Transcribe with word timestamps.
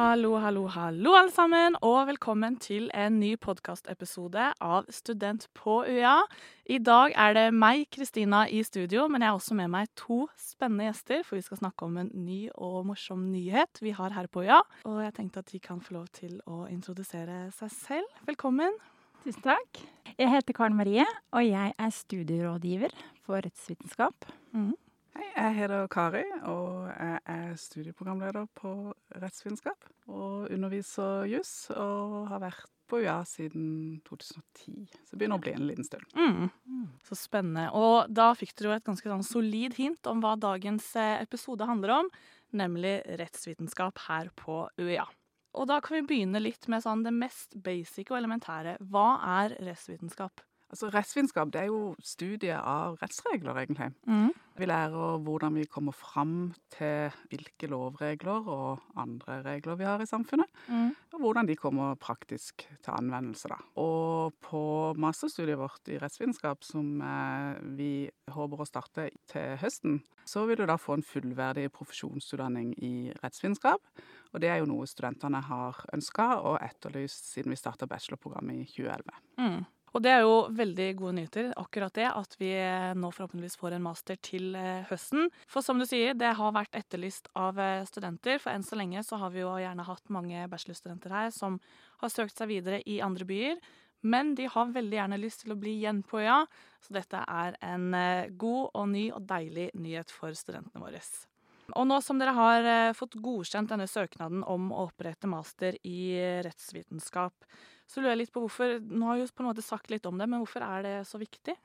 Hallo, 0.00 0.38
hallo, 0.40 0.62
hallo, 0.72 1.10
alle 1.12 1.28
sammen, 1.28 1.74
og 1.84 2.06
velkommen 2.08 2.54
til 2.56 2.86
en 2.96 3.18
ny 3.20 3.34
podkastepisode 3.36 4.46
av 4.64 4.86
Student 4.88 5.44
på 5.52 5.74
UiA. 5.84 6.14
I 6.72 6.78
dag 6.80 7.12
er 7.12 7.36
det 7.36 7.42
meg, 7.52 7.82
Kristina, 7.92 8.46
i 8.48 8.62
studio, 8.64 9.04
men 9.12 9.20
jeg 9.20 9.28
har 9.28 9.36
også 9.36 9.58
med 9.58 9.68
meg 9.74 9.92
to 10.00 10.22
spennende 10.40 10.88
gjester, 10.88 11.20
for 11.20 11.36
vi 11.36 11.44
skal 11.44 11.60
snakke 11.60 11.84
om 11.84 12.00
en 12.00 12.08
ny 12.16 12.38
og 12.54 12.86
morsom 12.88 13.28
nyhet 13.28 13.82
vi 13.84 13.92
har 13.92 14.16
her 14.16 14.30
på 14.32 14.46
UiA. 14.46 14.62
Og 14.88 15.02
jeg 15.04 15.18
tenkte 15.20 15.44
at 15.44 15.52
de 15.52 15.60
kan 15.68 15.84
få 15.84 15.98
lov 15.98 16.08
til 16.16 16.40
å 16.48 16.62
introdusere 16.72 17.50
seg 17.60 17.76
selv. 17.76 18.20
Velkommen. 18.30 18.80
Tusen 19.26 19.50
takk. 19.50 19.84
Jeg 20.14 20.32
heter 20.32 20.56
Karen 20.56 20.80
Marie, 20.80 21.04
og 21.36 21.44
jeg 21.44 21.76
er 21.76 21.98
studierådgiver 21.98 22.96
for 23.26 23.44
rettsvitenskap. 23.44 24.32
Mm. 24.56 24.72
Hei, 25.20 25.26
jeg 25.36 25.52
heter 25.58 25.88
Kari, 25.92 26.22
og 26.48 26.86
jeg 26.88 27.18
er 27.28 27.48
studieprogramleder 27.60 28.46
på 28.56 28.70
rettsvitenskap. 29.20 29.84
Og 30.08 30.46
underviser 30.48 31.26
juss, 31.28 31.50
og 31.74 32.30
har 32.30 32.40
vært 32.40 32.70
på 32.88 33.02
UiA 33.02 33.18
siden 33.28 33.98
2010. 34.08 34.86
Så 34.88 35.12
det 35.12 35.20
begynner 35.20 35.36
å 35.36 35.44
bli 35.44 35.52
en 35.52 35.66
liten 35.68 35.84
stund. 35.84 36.08
Mm. 36.16 36.48
Så 37.04 37.20
spennende. 37.20 37.66
Og 37.76 38.08
da 38.08 38.30
fikk 38.38 38.56
dere 38.56 38.70
jo 38.70 38.78
et 38.78 38.88
ganske 38.88 39.12
sånn 39.12 39.28
solid 39.28 39.76
hint 39.76 40.08
om 40.08 40.24
hva 40.24 40.38
dagens 40.40 40.88
eh, 40.96 41.20
episode 41.20 41.68
handler 41.68 41.98
om, 41.98 42.12
nemlig 42.56 42.96
rettsvitenskap 43.20 44.00
her 44.08 44.32
på 44.40 44.62
UiA. 44.80 45.04
Og 45.52 45.68
da 45.68 45.82
kan 45.84 45.98
vi 45.98 46.06
begynne 46.14 46.40
litt 46.40 46.64
med 46.72 46.80
sånn 46.86 47.04
det 47.04 47.12
mest 47.12 47.60
basic 47.60 48.08
og 48.08 48.22
elementære. 48.22 48.78
Hva 48.88 49.10
er 49.44 49.60
rettsvitenskap? 49.68 50.40
Altså, 50.70 50.90
Rettsvitenskap 50.94 51.50
det 51.50 51.64
er 51.64 51.70
jo 51.70 51.94
studiet 52.04 52.58
av 52.58 52.98
rettsregler, 53.00 53.58
egentlig. 53.58 53.90
Mm. 54.06 54.30
Vi 54.60 54.68
lærer 54.68 55.22
hvordan 55.24 55.56
vi 55.56 55.64
kommer 55.70 55.94
fram 55.96 56.52
til 56.74 57.14
hvilke 57.30 57.70
lovregler 57.70 58.46
og 58.50 58.82
andre 59.00 59.40
regler 59.46 59.78
vi 59.80 59.88
har 59.88 60.02
i 60.02 60.08
samfunnet. 60.08 60.46
Mm. 60.68 60.92
Og 61.16 61.24
hvordan 61.24 61.48
de 61.48 61.56
kommer 61.58 61.96
praktisk 61.98 62.66
til 62.68 62.92
anvendelse. 62.92 63.48
da. 63.48 63.58
Og 63.82 64.36
på 64.44 64.62
masterstudiet 65.00 65.58
vårt 65.58 65.88
i 65.88 65.98
rettsvitenskap, 65.98 66.62
som 66.62 67.00
eh, 67.02 67.58
vi 67.78 67.92
håper 68.30 68.62
å 68.62 68.68
starte 68.68 69.08
til 69.32 69.56
høsten, 69.62 70.02
så 70.28 70.44
vil 70.46 70.60
du 70.60 70.66
da 70.68 70.76
få 70.78 70.98
en 70.98 71.06
fullverdig 71.06 71.70
profesjonsutdanning 71.74 72.74
i 72.84 73.10
rettsvitenskap. 73.24 73.82
Og 74.30 74.42
det 74.42 74.52
er 74.52 74.60
jo 74.60 74.68
noe 74.70 74.86
studentene 74.86 75.40
har 75.48 75.82
ønska 75.94 76.28
og 76.44 76.60
etterlyst 76.62 77.32
siden 77.32 77.50
vi 77.50 77.58
starta 77.58 77.88
bachelorprogrammet 77.90 78.62
i 78.62 78.68
2011. 78.70 79.22
Mm. 79.40 79.62
Og 79.90 80.02
det 80.04 80.12
er 80.12 80.22
jo 80.22 80.34
veldig 80.54 80.86
gode 81.00 81.16
nyheter, 81.18 81.50
akkurat 81.58 81.94
det, 81.98 82.06
at 82.06 82.36
vi 82.38 82.50
nå 82.98 83.10
forhåpentligvis 83.10 83.58
får 83.58 83.74
en 83.74 83.84
master 83.88 84.18
til 84.22 84.54
eh, 84.58 84.86
høsten. 84.90 85.30
For 85.50 85.66
som 85.66 85.80
du 85.82 85.86
sier, 85.88 86.14
det 86.14 86.30
har 86.38 86.54
vært 86.54 86.76
etterlyst 86.78 87.30
av 87.38 87.58
eh, 87.58 87.82
studenter. 87.88 88.38
For 88.38 88.54
enn 88.54 88.66
så 88.66 88.78
lenge 88.78 89.02
så 89.06 89.18
har 89.18 89.34
vi 89.34 89.42
jo 89.42 89.56
gjerne 89.58 89.86
hatt 89.88 90.12
mange 90.14 90.44
bachelorstudenter 90.52 91.14
her 91.14 91.32
som 91.34 91.58
har 92.04 92.12
søkt 92.12 92.38
seg 92.38 92.52
videre 92.52 92.78
i 92.86 93.00
andre 93.02 93.26
byer. 93.26 93.58
Men 94.06 94.32
de 94.38 94.46
har 94.48 94.70
veldig 94.72 94.96
gjerne 94.96 95.18
lyst 95.20 95.42
til 95.42 95.56
å 95.56 95.58
bli 95.60 95.74
igjen 95.80 96.04
på 96.06 96.22
øya, 96.22 96.38
så 96.80 96.94
dette 96.96 97.24
er 97.26 97.58
en 97.72 97.90
eh, 97.98 98.30
god 98.30 98.70
og 98.70 98.86
ny 98.94 99.08
og 99.10 99.26
deilig 99.26 99.72
nyhet 99.74 100.14
for 100.14 100.38
studentene 100.38 100.84
våre. 100.86 101.02
Og 101.74 101.84
nå 101.86 101.98
som 102.02 102.18
dere 102.18 102.32
har 102.34 102.70
fått 102.98 103.18
godkjent 103.22 103.70
denne 103.70 103.86
søknaden 103.86 104.40
om 104.42 104.72
å 104.74 104.88
opprette 104.88 105.28
master 105.30 105.76
i 105.86 106.16
rettsvitenskap, 106.42 107.46
så 107.90 107.98
lurer 107.98 108.14
jeg 108.14 108.22
litt 108.22 108.34
på 108.34 108.44
hvorfor 108.44 108.76
Nå 108.86 109.08
har 109.08 109.18
vi 109.18 109.24
jo 109.24 109.32
på 109.34 109.42
en 109.42 109.50
måte 109.50 109.66
sagt 109.66 109.90
litt 109.90 110.06
om 110.06 110.20
det, 110.20 110.28
men 110.30 110.44
hvorfor 110.44 110.62
er 110.62 110.86
det 110.86 110.96
så 111.10 111.18
viktig? 111.18 111.56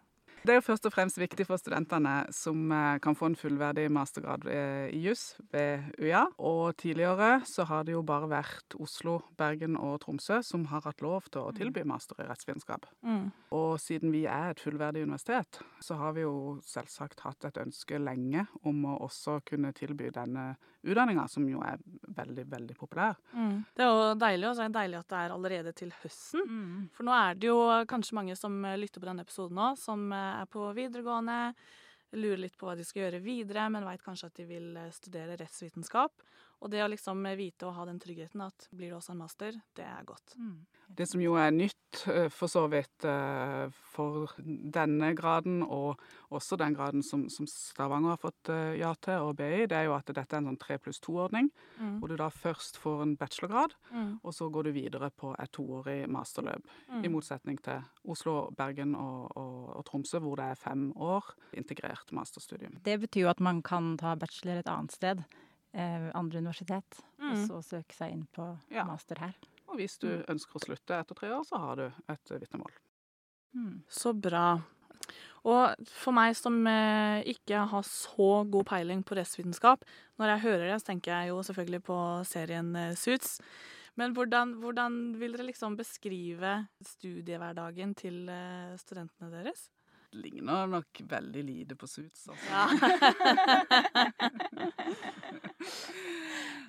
Det 0.45 0.53
er 0.53 0.59
jo 0.59 0.65
først 0.67 0.85
og 0.85 0.93
fremst 0.93 1.17
viktig 1.17 1.47
for 1.47 1.57
studentene 1.57 2.27
som 2.35 2.69
eh, 2.69 2.99
kan 3.01 3.15
få 3.17 3.31
en 3.31 3.37
fullverdig 3.39 3.87
mastergrad 3.89 4.43
eh, 4.45 4.91
i 4.93 4.99
juss 5.07 5.23
ved 5.49 5.87
UiA. 5.97 6.21
Og 6.37 6.75
tidligere 6.77 7.39
så 7.49 7.65
har 7.65 7.87
det 7.87 7.95
jo 7.95 8.03
bare 8.05 8.29
vært 8.29 8.75
Oslo, 8.77 9.15
Bergen 9.39 9.73
og 9.73 10.03
Tromsø 10.03 10.43
som 10.45 10.67
har 10.69 10.85
hatt 10.85 11.01
lov 11.01 11.31
til 11.33 11.47
å 11.47 11.55
tilby 11.55 11.81
master 11.89 12.21
i 12.21 12.27
rettsvitenskap. 12.29 12.85
Mm. 13.01 13.31
Og 13.57 13.79
siden 13.81 14.13
vi 14.13 14.27
er 14.29 14.51
et 14.51 14.61
fullverdig 14.61 15.07
universitet, 15.07 15.63
så 15.81 15.97
har 15.97 16.13
vi 16.13 16.27
jo 16.27 16.59
selvsagt 16.67 17.25
hatt 17.25 17.49
et 17.49 17.57
ønske 17.65 17.97
lenge 17.97 18.45
om 18.61 18.85
å 18.85 18.99
også 19.07 19.39
kunne 19.49 19.73
tilby 19.73 20.13
denne 20.13 20.51
utdanninga, 20.85 21.25
som 21.25 21.47
jo 21.49 21.63
er 21.65 21.81
veldig, 22.13 22.45
veldig 22.51 22.77
populær. 22.77 23.17
Mm. 23.33 23.63
Det 23.73 23.81
er 23.81 23.89
jo 23.89 24.13
deilig, 24.21 24.49
og 24.51 24.53
så 24.53 24.65
er 24.65 24.69
det 24.69 24.77
deilig 24.77 24.99
at 24.99 25.09
det 25.09 25.21
er 25.23 25.33
allerede 25.33 25.73
til 25.81 25.93
høsten. 26.03 26.45
For 26.93 27.07
nå 27.07 27.15
er 27.17 27.39
det 27.41 27.49
jo 27.49 27.57
kanskje 27.89 28.19
mange 28.19 28.37
som 28.37 28.59
lytter 28.77 29.01
på 29.01 29.09
denne 29.09 29.25
episoden 29.25 29.57
nå, 29.57 29.71
som 29.81 30.05
er 30.41 30.49
på 30.51 30.67
videregående, 30.77 31.39
lurer 32.15 32.43
litt 32.45 32.57
på 32.59 32.69
hva 32.69 32.75
de 32.77 32.85
skal 32.87 33.05
gjøre 33.05 33.23
videre, 33.23 33.67
men 33.73 33.87
veit 33.87 34.03
kanskje 34.05 34.29
at 34.31 34.39
de 34.39 34.47
vil 34.49 34.69
studere 34.95 35.37
rettsvitenskap. 35.41 36.25
Og 36.61 36.71
det 36.71 36.83
å 36.83 36.89
liksom 36.89 37.21
vite 37.37 37.67
og 37.67 37.75
ha 37.77 37.85
den 37.85 37.99
tryggheten 37.99 38.41
at 38.41 38.67
blir 38.71 38.89
det 38.93 38.97
også 38.97 39.11
en 39.13 39.21
master, 39.21 39.57
det 39.75 39.85
er 39.85 40.05
godt. 40.07 40.37
Det 40.87 41.07
som 41.09 41.21
jo 41.21 41.33
er 41.37 41.51
nytt 41.51 41.73
for 42.33 42.51
så 42.51 42.65
vidt 42.69 43.05
for 43.91 44.33
denne 44.45 45.11
graden, 45.17 45.61
og 45.63 45.99
også 46.35 46.57
den 46.59 46.75
graden 46.75 47.03
som, 47.05 47.25
som 47.31 47.47
Stavanger 47.49 48.13
har 48.13 48.21
fått 48.21 48.51
ja 48.79 48.91
til, 49.01 49.23
og 49.29 49.37
BI, 49.39 49.65
det 49.69 49.77
er 49.77 49.87
jo 49.87 49.95
at 49.95 50.09
dette 50.11 50.35
er 50.35 50.41
en 50.41 50.49
sånn 50.51 50.59
tre 50.61 50.77
pluss 50.81 50.99
to-ordning. 51.03 51.49
Mm. 51.79 51.95
Hvor 52.01 52.11
du 52.11 52.15
da 52.19 52.27
først 52.33 52.79
får 52.81 53.03
en 53.05 53.15
bachelorgrad, 53.19 53.75
Mm. 53.95 54.19
og 54.23 54.33
så 54.33 54.49
går 54.51 54.63
du 54.67 54.71
videre 54.75 55.07
på 55.15 55.29
et 55.39 55.51
toårig 55.55 56.09
masterløp. 56.11 56.65
Mm. 56.89 57.03
I 57.05 57.11
motsetning 57.13 57.59
til 57.63 57.83
Oslo, 58.11 58.49
Bergen 58.57 58.95
og, 58.95 59.31
og, 59.37 59.69
og 59.77 59.85
Tromsø, 59.87 60.19
hvor 60.19 60.35
det 60.39 60.49
er 60.51 60.59
fem 60.59 60.89
år 60.97 61.29
integrert 61.55 62.11
masterstudium. 62.11 62.79
Det 62.83 62.97
betyr 62.99 63.21
jo 63.25 63.29
at 63.31 63.39
man 63.39 63.61
kan 63.63 63.93
ta 64.01 64.15
bachelor 64.19 64.59
et 64.59 64.67
annet 64.71 64.91
sted, 64.91 65.23
eh, 65.75 66.07
andre 66.15 66.39
universitet, 66.41 67.01
og 67.19 67.33
Mm. 67.35 67.43
så 67.47 67.59
søke 67.63 67.93
seg 67.97 68.11
inn 68.15 68.27
på 68.33 68.47
Ja. 68.71 68.85
master 68.87 69.19
her. 69.19 69.35
Og 69.67 69.75
hvis 69.79 69.97
du 69.99 70.07
ønsker 70.29 70.55
å 70.59 70.63
slutte 70.65 70.97
etter 70.99 71.15
tre 71.15 71.29
år, 71.35 71.43
så 71.43 71.57
har 71.59 71.75
du 71.75 71.85
et 72.09 72.31
vitnemål. 72.39 72.71
Så 73.89 74.11
bra. 74.13 74.61
Og 75.45 75.75
for 75.87 76.11
meg 76.15 76.33
som 76.35 76.65
eh, 76.67 77.21
ikke 77.29 77.67
har 77.69 77.83
så 77.83 78.43
god 78.49 78.65
peiling 78.65 79.03
på 79.05 79.15
rettsvitenskap, 79.15 79.83
når 80.19 80.31
jeg 80.33 80.41
hører 80.45 80.71
det, 80.71 80.81
så 80.81 80.87
tenker 80.91 81.11
jeg 81.13 81.29
jo 81.29 81.41
selvfølgelig 81.45 81.83
på 81.85 81.97
serien 82.25 82.75
eh, 82.75 82.95
Suits. 82.95 83.39
Men 83.95 84.13
hvordan, 84.13 84.55
hvordan 84.59 84.97
vil 85.19 85.31
dere 85.37 85.45
liksom 85.47 85.77
beskrive 85.77 86.67
studiehverdagen 86.83 87.93
til 87.95 88.27
eh, 88.29 88.75
studentene 88.81 89.29
deres? 89.31 89.69
Ligner 90.15 90.67
nok 90.71 91.01
veldig 91.09 91.41
lite 91.43 91.75
på 91.79 91.87
Suits, 91.89 92.27
altså. 92.31 92.55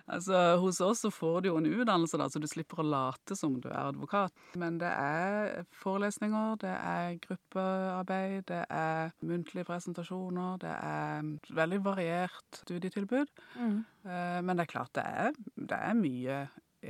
Altså, 0.07 0.39
Hos 0.63 0.79
oss 0.81 1.01
så 1.03 1.11
får 1.11 1.41
du 1.43 1.49
jo 1.49 1.57
en 1.59 1.67
utdannelse, 1.67 2.15
da, 2.21 2.29
så 2.31 2.39
du 2.39 2.47
slipper 2.47 2.79
å 2.79 2.85
late 2.87 3.35
som 3.39 3.57
du 3.59 3.67
er 3.73 3.89
advokat. 3.89 4.31
Men 4.59 4.77
det 4.79 4.93
er 4.93 5.65
forelesninger, 5.83 6.55
det 6.63 6.71
er 6.77 7.17
gruppearbeid, 7.25 8.45
det 8.47 8.61
er 8.71 9.11
muntlige 9.27 9.67
presentasjoner, 9.67 10.61
det 10.63 10.71
er 10.77 11.27
veldig 11.59 11.81
variert 11.89 12.61
studietilbud. 12.63 13.27
Mm. 13.59 13.81
Eh, 14.07 14.39
Men 14.47 14.55
det 14.55 14.63
er 14.69 14.73
klart 14.77 14.95
det 14.95 15.07
er, 15.27 15.35
det 15.57 15.81
er 15.91 15.99
mye 15.99 16.39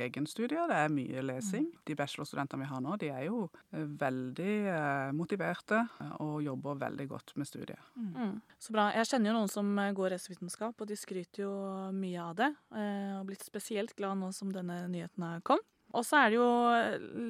egenstudier, 0.05 0.67
det 0.71 0.77
er 0.77 0.93
mye 0.93 1.23
lesing. 1.25 1.67
De 1.89 1.97
bachelorstudentene 1.99 2.63
vi 2.63 2.69
har 2.71 2.83
nå, 2.85 2.97
de 3.01 3.09
er 3.13 3.25
jo 3.27 3.47
eh, 3.73 3.87
veldig 4.03 4.55
eh, 4.73 5.13
motiverte 5.17 5.81
eh, 6.03 6.13
og 6.25 6.43
jobber 6.45 6.79
veldig 6.85 7.07
godt 7.11 7.33
med 7.41 7.49
studiet. 7.49 7.81
Mm. 7.97 8.37
Så 8.61 8.75
bra. 8.77 8.91
Jeg 8.97 9.11
kjenner 9.11 9.33
jo 9.33 9.37
noen 9.39 9.53
som 9.53 9.73
går 9.99 10.15
rettsvitenskap, 10.15 10.77
og 10.81 10.91
de 10.91 10.99
skryter 11.01 11.45
jo 11.47 11.55
mye 11.97 12.23
av 12.23 12.37
det. 12.43 12.53
eh, 12.77 13.17
Og 13.19 13.27
blitt 13.31 13.45
spesielt 13.47 13.97
glad 13.99 14.21
nå 14.21 14.33
som 14.37 14.53
denne 14.55 14.83
nyheten 14.93 15.27
har 15.27 15.45
kom. 15.47 15.63
Og 15.97 16.05
så 16.05 16.19
er 16.21 16.33
det 16.33 16.41
jo 16.41 16.49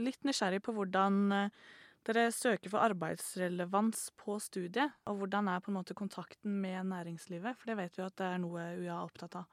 litt 0.02 0.22
nysgjerrig 0.26 0.62
på 0.64 0.72
hvordan 0.74 1.30
dere 2.06 2.28
søker 2.34 2.70
for 2.70 2.82
arbeidsrelevans 2.86 4.08
på 4.18 4.38
studiet. 4.42 4.94
Og 5.10 5.20
hvordan 5.20 5.50
er 5.50 5.62
på 5.62 5.72
en 5.72 5.78
måte 5.78 5.94
kontakten 5.98 6.60
med 6.62 6.86
næringslivet, 6.90 7.58
for 7.58 7.70
det 7.70 7.76
vet 7.80 7.98
vi 7.98 8.02
jo 8.02 8.08
at 8.08 8.16
det 8.20 8.28
er 8.30 8.40
noe 8.42 8.66
UiA 8.78 8.94
er 8.94 9.04
opptatt 9.04 9.38
av. 9.42 9.46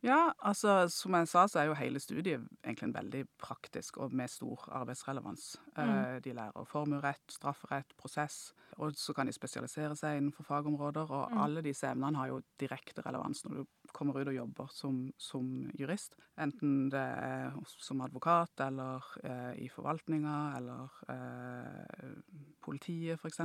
Ja, 0.00 0.30
altså 0.38 0.86
som 0.88 1.12
jeg 1.18 1.28
sa, 1.28 1.42
så 1.50 1.58
er 1.60 1.66
jo 1.68 1.76
hele 1.76 2.00
studiet 2.00 2.46
egentlig 2.64 2.86
en 2.88 2.94
veldig 2.94 3.20
praktisk 3.42 3.98
og 4.00 4.14
med 4.16 4.32
stor 4.32 4.62
arbeidsrelevans. 4.80 5.58
Mm. 5.76 6.22
De 6.24 6.32
lærer 6.38 6.68
formuerett, 6.68 7.26
strafferett, 7.28 7.92
prosess, 8.00 8.54
og 8.80 8.96
så 8.96 9.12
kan 9.12 9.28
de 9.28 9.34
spesialisere 9.36 9.96
seg 9.98 10.16
innenfor 10.16 10.46
fagområder. 10.48 11.12
Og 11.12 11.36
alle 11.44 11.60
disse 11.64 11.90
emnene 11.90 12.16
har 12.16 12.30
jo 12.30 12.40
direkte 12.60 13.04
relevans 13.04 13.44
når 13.44 13.60
du 13.60 13.92
kommer 13.92 14.16
ut 14.16 14.30
og 14.30 14.38
jobber 14.38 14.72
som, 14.72 15.02
som 15.20 15.50
jurist. 15.76 16.16
Enten 16.40 16.88
det 16.92 17.02
er 17.02 17.58
som 17.76 18.00
advokat 18.00 18.64
eller 18.64 19.04
eh, 19.24 19.64
i 19.66 19.68
forvaltninga 19.68 20.36
eller 20.56 21.02
eh, 21.12 22.14
politiet, 22.64 23.20
f.eks. 23.20 23.42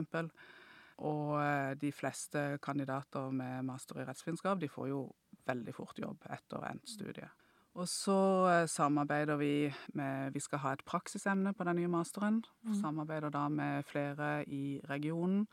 Og 1.03 1.35
eh, 1.41 1.73
de 1.81 1.91
fleste 1.91 2.47
kandidater 2.63 3.31
med 3.35 3.67
master 3.67 3.99
i 3.99 4.07
rettsvitenskap, 4.07 4.61
de 4.61 4.71
får 4.71 4.93
jo 4.93 5.01
veldig 5.47 5.73
fort 5.75 5.99
jobb 5.99 6.25
etter 6.29 6.65
endt 6.69 6.89
studie. 6.89 7.29
Og 7.75 7.87
så 7.91 8.17
eh, 8.47 8.65
samarbeider 8.71 9.35
vi 9.39 9.53
med 9.99 10.33
Vi 10.33 10.39
skal 10.43 10.61
ha 10.63 10.73
et 10.75 10.85
praksisemne 10.87 11.53
på 11.53 11.65
den 11.67 11.81
nye 11.81 11.91
masteren. 11.91 12.43
Samarbeider 12.79 13.33
da 13.33 13.47
med 13.49 13.83
flere 13.89 14.45
i 14.47 14.79
regionen. 14.89 15.47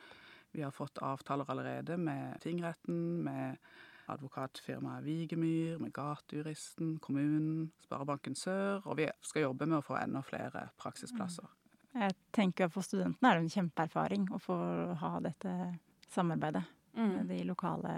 Vi 0.53 0.63
har 0.63 0.71
fått 0.71 1.01
avtaler 1.03 1.49
allerede 1.51 1.97
med 1.97 2.39
tingretten, 2.45 3.25
med 3.25 3.57
advokatfirmaet 4.13 5.05
Vigemyr, 5.05 5.79
med 5.79 5.93
Gatejuristen, 5.93 6.99
kommunen, 6.99 7.73
Sparebanken 7.87 8.37
Sør. 8.37 8.83
Og 8.85 9.01
vi 9.01 9.09
skal 9.25 9.49
jobbe 9.49 9.67
med 9.67 9.81
å 9.81 9.87
få 9.87 9.97
enda 9.99 10.23
flere 10.23 10.69
praksisplasser. 10.79 11.49
Jeg 11.93 12.15
tenker 12.33 12.69
at 12.69 12.73
For 12.73 12.85
studentene 12.87 13.31
er 13.31 13.41
det 13.41 13.47
en 13.47 13.57
kjempeerfaring 13.57 14.31
å 14.33 14.39
få 14.41 14.57
ha 15.01 15.17
dette 15.25 15.57
samarbeidet 16.13 16.65
med 16.95 17.29
de 17.29 17.43
lokale 17.49 17.93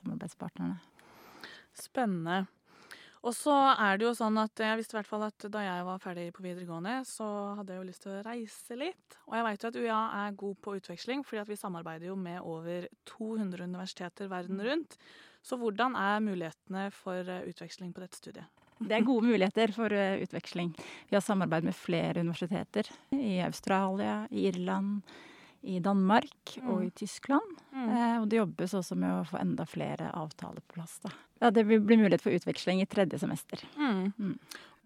samarbeidspartnerne. 0.00 0.78
Spennende. 1.78 2.46
Og 3.26 3.34
så 3.34 3.54
er 3.74 3.98
det 3.98 4.06
jo 4.06 4.14
sånn 4.14 4.38
at 4.38 4.60
jeg 4.62 4.78
visste 4.78 4.94
i 4.94 4.98
hvert 5.00 5.08
fall 5.10 5.24
at 5.26 5.46
da 5.50 5.62
jeg 5.64 5.86
var 5.88 6.02
ferdig 6.02 6.28
på 6.36 6.44
videregående, 6.44 7.00
så 7.08 7.26
hadde 7.58 7.74
jeg 7.74 7.80
jo 7.80 7.88
lyst 7.88 8.04
til 8.04 8.12
å 8.14 8.20
reise 8.26 8.78
litt. 8.78 9.16
Og 9.26 9.34
jeg 9.34 9.46
veit 9.48 9.64
jo 9.64 9.70
at 9.72 9.78
UiA 9.78 10.02
er 10.20 10.36
god 10.38 10.60
på 10.62 10.76
utveksling, 10.78 11.24
fordi 11.26 11.42
at 11.42 11.50
vi 11.50 11.58
samarbeider 11.58 12.12
jo 12.12 12.18
med 12.18 12.38
over 12.46 12.86
200 13.10 13.66
universiteter 13.66 14.30
verden 14.30 14.62
rundt. 14.62 14.94
Så 15.42 15.58
hvordan 15.58 15.98
er 15.98 16.22
mulighetene 16.22 16.88
for 16.94 17.26
eh, 17.26 17.46
utveksling 17.50 17.90
på 17.94 18.04
dette 18.04 18.20
studiet? 18.20 18.64
Det 18.78 18.94
er 18.94 19.06
gode 19.06 19.26
muligheter 19.26 19.72
for 19.74 19.90
eh, 19.94 20.22
utveksling. 20.22 20.70
Vi 21.10 21.16
har 21.18 21.24
samarbeid 21.24 21.66
med 21.66 21.74
flere 21.74 22.22
universiteter. 22.22 22.86
I 23.10 23.40
Australia, 23.42 24.20
i 24.30 24.46
Irland, 24.50 25.02
i 25.62 25.80
Danmark 25.82 26.54
og 26.62 26.84
i 26.86 26.90
Tyskland. 26.94 27.58
Eh, 27.74 28.16
og 28.20 28.28
det 28.30 28.38
jobbes 28.40 28.76
også 28.78 28.96
med 28.98 29.10
å 29.10 29.24
få 29.26 29.40
enda 29.40 29.66
flere 29.68 30.10
avtaler 30.16 30.62
på 30.62 30.78
plass. 30.78 30.98
Da. 31.04 31.12
Ja, 31.42 31.50
det 31.54 31.66
blir 31.66 31.82
mulighet 31.98 32.24
for 32.24 32.34
utveksling 32.34 32.82
i 32.82 32.88
tredje 32.90 33.20
semester. 33.22 33.62
Mm. 33.78 34.12
Mm. 34.18 34.36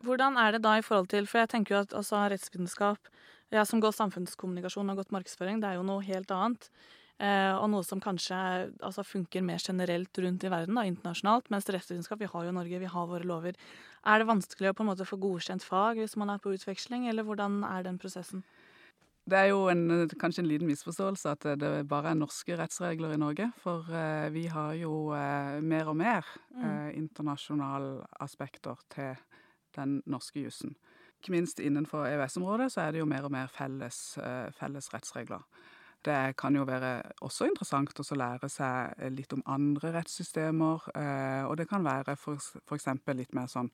Hvordan 0.02 0.38
er 0.40 0.56
det 0.56 0.64
da 0.64 0.78
i 0.78 0.82
forhold 0.82 1.12
til 1.12 1.28
For 1.30 1.38
jeg 1.38 1.52
tenker 1.52 1.76
jo 1.76 1.82
at 1.84 1.92
altså, 1.94 2.24
rettsvitenskap 2.26 3.06
Jeg 3.54 3.68
som 3.70 3.78
går 3.78 3.92
samfunnskommunikasjon 3.94 4.90
og 4.90 4.98
godt 4.98 5.06
gått 5.06 5.14
markedsføring, 5.14 5.60
det 5.62 5.68
er 5.70 5.78
jo 5.78 5.86
noe 5.86 6.02
helt 6.02 6.30
annet. 6.34 6.70
Eh, 7.22 7.52
og 7.54 7.68
noe 7.70 7.84
som 7.86 8.00
kanskje 8.02 8.36
altså, 8.80 9.04
funker 9.06 9.44
mer 9.44 9.60
generelt 9.62 10.18
rundt 10.24 10.42
i 10.42 10.50
verden, 10.50 10.78
da, 10.78 10.86
internasjonalt. 10.88 11.50
Mens 11.52 11.68
rettsvitenskap, 11.68 12.18
vi 12.18 12.30
har 12.32 12.48
jo 12.48 12.54
Norge, 12.56 12.80
vi 12.80 12.90
har 12.90 13.10
våre 13.10 13.28
lover. 13.28 13.58
Er 14.08 14.18
det 14.18 14.30
vanskelig 14.30 14.72
å 14.72 14.74
på 14.74 14.82
en 14.82 14.90
måte 14.90 15.06
få 15.06 15.20
godkjent 15.22 15.62
fag 15.62 16.00
hvis 16.00 16.16
man 16.18 16.32
er 16.32 16.40
på 16.42 16.54
utveksling, 16.56 17.06
eller 17.12 17.28
hvordan 17.28 17.60
er 17.68 17.84
den 17.86 18.00
prosessen? 18.02 18.42
Det 19.22 19.38
er 19.38 19.52
jo 19.52 19.68
en, 19.70 20.08
kanskje 20.18 20.42
en 20.42 20.48
liten 20.50 20.66
misforståelse 20.66 21.30
at 21.30 21.44
det 21.60 21.68
bare 21.88 22.10
er 22.10 22.18
norske 22.18 22.56
rettsregler 22.58 23.14
i 23.14 23.20
Norge. 23.22 23.52
For 23.62 23.86
eh, 23.94 24.26
vi 24.34 24.48
har 24.50 24.72
jo 24.80 25.12
eh, 25.14 25.60
mer 25.62 25.92
og 25.92 25.96
mer 26.00 26.26
eh, 26.58 26.90
internasjonale 26.98 28.02
aspekter 28.24 28.82
til 28.90 29.14
den 29.76 30.00
norske 30.10 30.42
jussen. 30.42 30.74
Ikke 31.22 31.36
minst 31.36 31.62
innenfor 31.62 32.08
EØS-området 32.08 32.72
så 32.74 32.82
er 32.82 32.96
det 32.96 32.98
jo 33.04 33.06
mer 33.06 33.28
og 33.28 33.30
mer 33.30 33.46
felles, 33.46 34.18
eh, 34.18 34.50
felles 34.58 34.90
rettsregler. 34.90 35.46
Det 36.02 36.34
kan 36.36 36.56
jo 36.58 36.64
være 36.66 36.96
også 37.22 37.46
interessant 37.46 37.94
å 38.02 38.16
lære 38.18 38.48
seg 38.50 39.04
litt 39.14 39.32
om 39.36 39.44
andre 39.46 39.92
rettssystemer. 40.00 40.88
eh, 40.98 41.44
Og 41.46 41.56
det 41.56 41.68
kan 41.70 41.84
være 41.84 42.16
f.eks. 42.18 42.88
litt 43.14 43.32
mer 43.38 43.46
sånn 43.46 43.70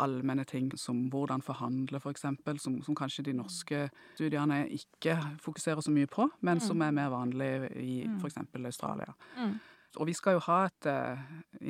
allmenne 0.00 0.44
ting 0.48 0.70
som 0.78 1.02
hvordan 1.12 1.42
forhandle, 1.44 2.00
f.eks., 2.00 2.26
for 2.44 2.62
som, 2.62 2.78
som 2.84 2.96
kanskje 2.98 3.26
de 3.30 3.36
norske 3.38 3.86
studiene 4.14 4.62
ikke 4.76 5.16
fokuserer 5.42 5.82
så 5.84 5.92
mye 5.94 6.10
på, 6.10 6.28
men 6.46 6.62
som 6.62 6.82
er 6.82 6.94
mer 6.96 7.10
vanlig 7.12 7.50
i 7.80 7.98
f.eks. 8.18 8.38
Australia. 8.60 9.14
Mm. 9.38 9.58
Og 9.98 10.06
vi 10.06 10.14
skal 10.14 10.36
jo 10.36 10.44
ha 10.46 10.62
et 10.68 10.86
eh, 10.86 11.22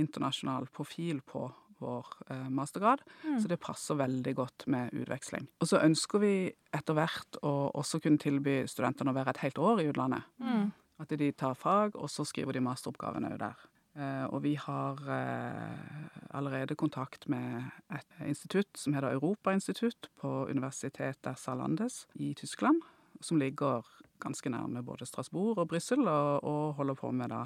internasjonal 0.03 0.69
profil 0.75 1.23
på 1.25 1.47
vår 1.81 2.07
eh, 2.29 2.49
mastergrad, 2.53 3.01
så 3.41 3.49
det 3.49 3.61
passer 3.61 3.97
veldig 3.97 4.35
godt 4.37 4.67
med 4.73 4.93
utveksling. 4.93 5.49
Og 5.61 5.71
så 5.71 5.81
ønsker 5.81 6.21
vi 6.21 6.35
etter 6.77 6.97
hvert 6.97 7.41
å 7.47 7.55
også 7.81 8.03
kunne 8.05 8.21
tilby 8.21 8.61
studentene 8.69 9.15
å 9.15 9.17
være 9.17 9.35
et 9.35 9.45
helt 9.47 9.61
år 9.65 9.81
i 9.81 9.89
utlandet. 9.89 10.29
Mm. 10.45 10.69
At 11.01 11.15
de 11.17 11.31
tar 11.33 11.57
fag, 11.57 11.97
og 11.97 12.13
så 12.13 12.27
skriver 12.29 12.53
de 12.53 12.65
masteroppgavene 12.65 13.33
der. 13.41 13.57
Eh, 13.99 14.25
og 14.31 14.43
vi 14.45 14.55
har 14.55 15.01
eh, 15.11 16.07
allerede 16.31 16.77
kontakt 16.79 17.27
med 17.29 17.73
et 17.91 18.21
institutt 18.27 18.79
som 18.79 18.95
heter 18.95 19.17
Europainstitutt 19.17 20.11
på 20.21 20.47
universitetet 20.47 21.39
Salandes 21.39 22.05
i 22.15 22.31
Tyskland, 22.39 22.83
som 23.21 23.41
ligger 23.41 23.87
ganske 24.23 24.51
nærme 24.53 24.85
både 24.87 25.07
Strasbourg 25.07 25.59
og 25.59 25.69
Brussel, 25.69 26.07
og, 26.07 26.45
og 26.45 26.75
holder 26.79 26.95
på 26.95 27.11
med 27.11 27.35
da 27.35 27.45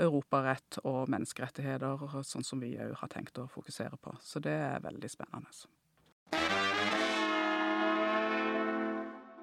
europarett 0.00 0.78
og 0.86 1.10
menneskerettigheter, 1.10 2.22
sånn 2.26 2.46
som 2.46 2.62
vi 2.62 2.76
òg 2.78 2.94
har 2.98 3.10
tenkt 3.10 3.38
å 3.38 3.48
fokusere 3.50 3.98
på. 4.00 4.14
Så 4.22 4.42
det 4.42 4.54
er 4.54 4.82
veldig 4.82 5.10
spennende. 5.10 5.50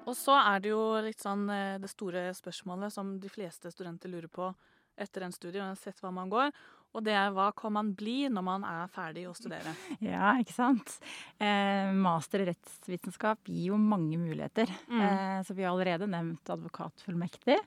Og 0.08 0.16
så 0.16 0.38
er 0.40 0.60
det 0.64 0.70
jo 0.72 0.82
litt 1.04 1.20
sånn 1.20 1.48
eh, 1.52 1.76
det 1.80 1.88
store 1.92 2.30
spørsmålet 2.36 2.92
som 2.92 3.16
de 3.20 3.28
fleste 3.32 3.72
studenter 3.72 4.12
lurer 4.12 4.28
på 4.32 4.52
etter 4.98 5.22
en 5.28 5.32
studie, 5.32 5.62
uansett 5.62 6.00
hva 6.02 6.10
man 6.14 6.28
går, 6.32 6.50
og 6.96 7.02
det 7.04 7.12
er 7.12 7.30
hva 7.36 7.50
kan 7.52 7.74
man 7.76 7.90
bli 7.94 8.30
når 8.32 8.42
man 8.46 8.62
er 8.64 8.86
ferdig 8.88 9.26
å 9.28 9.34
studere? 9.36 9.74
Ja, 10.00 10.30
ikke 10.40 10.54
sant. 10.56 10.94
Eh, 11.38 11.90
master 11.92 12.40
i 12.42 12.46
rettsvitenskap 12.48 13.44
gir 13.50 13.74
jo 13.74 13.76
mange 13.78 14.16
muligheter. 14.18 14.70
Mm. 14.88 15.02
Eh, 15.04 15.40
så 15.44 15.54
vi 15.54 15.66
har 15.66 15.74
allerede 15.74 16.08
nevnt 16.08 16.48
advokatfullmektig. 16.54 17.58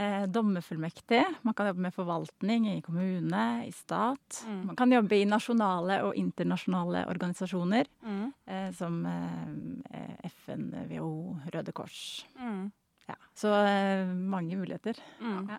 Eh, 0.00 0.24
dommerfullmektig. 0.32 1.20
Man 1.44 1.54
kan 1.54 1.68
jobbe 1.70 1.84
med 1.84 1.94
forvaltning 1.94 2.70
i 2.72 2.80
kommune, 2.82 3.42
i 3.68 3.72
stat. 3.76 4.40
Mm. 4.48 4.62
Man 4.72 4.80
kan 4.80 4.96
jobbe 4.96 5.20
i 5.20 5.28
nasjonale 5.28 6.00
og 6.08 6.16
internasjonale 6.18 7.04
organisasjoner, 7.12 7.92
Mm. 8.02 8.32
eh, 8.48 8.70
som 8.72 9.04
eh, 9.06 10.16
FN, 10.32 10.70
WHO, 10.88 11.36
Røde 11.52 11.72
Kors. 11.76 12.24
Mm. 12.40 12.72
Ja. 13.12 13.14
Så 13.36 13.52
eh, 13.52 14.06
mange 14.08 14.56
muligheter. 14.56 14.96
Mm. 15.20 15.48
Ja. 15.52 15.58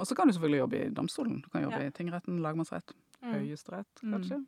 Og 0.00 0.06
så 0.06 0.14
kan 0.16 0.26
du 0.26 0.32
selvfølgelig 0.32 0.58
jobbe 0.64 0.80
i 0.86 0.88
domstolen. 0.90 1.42
Du 1.42 1.48
kan 1.50 1.62
jobbe 1.62 1.80
Ja. 1.80 1.86
i 1.86 1.90
tingretten, 1.90 2.40
lagmannsrett, 2.42 2.92
Mm. 3.22 3.32
høyesterett, 3.32 4.02
Mm. 4.02 4.12
kanskje. 4.12 4.44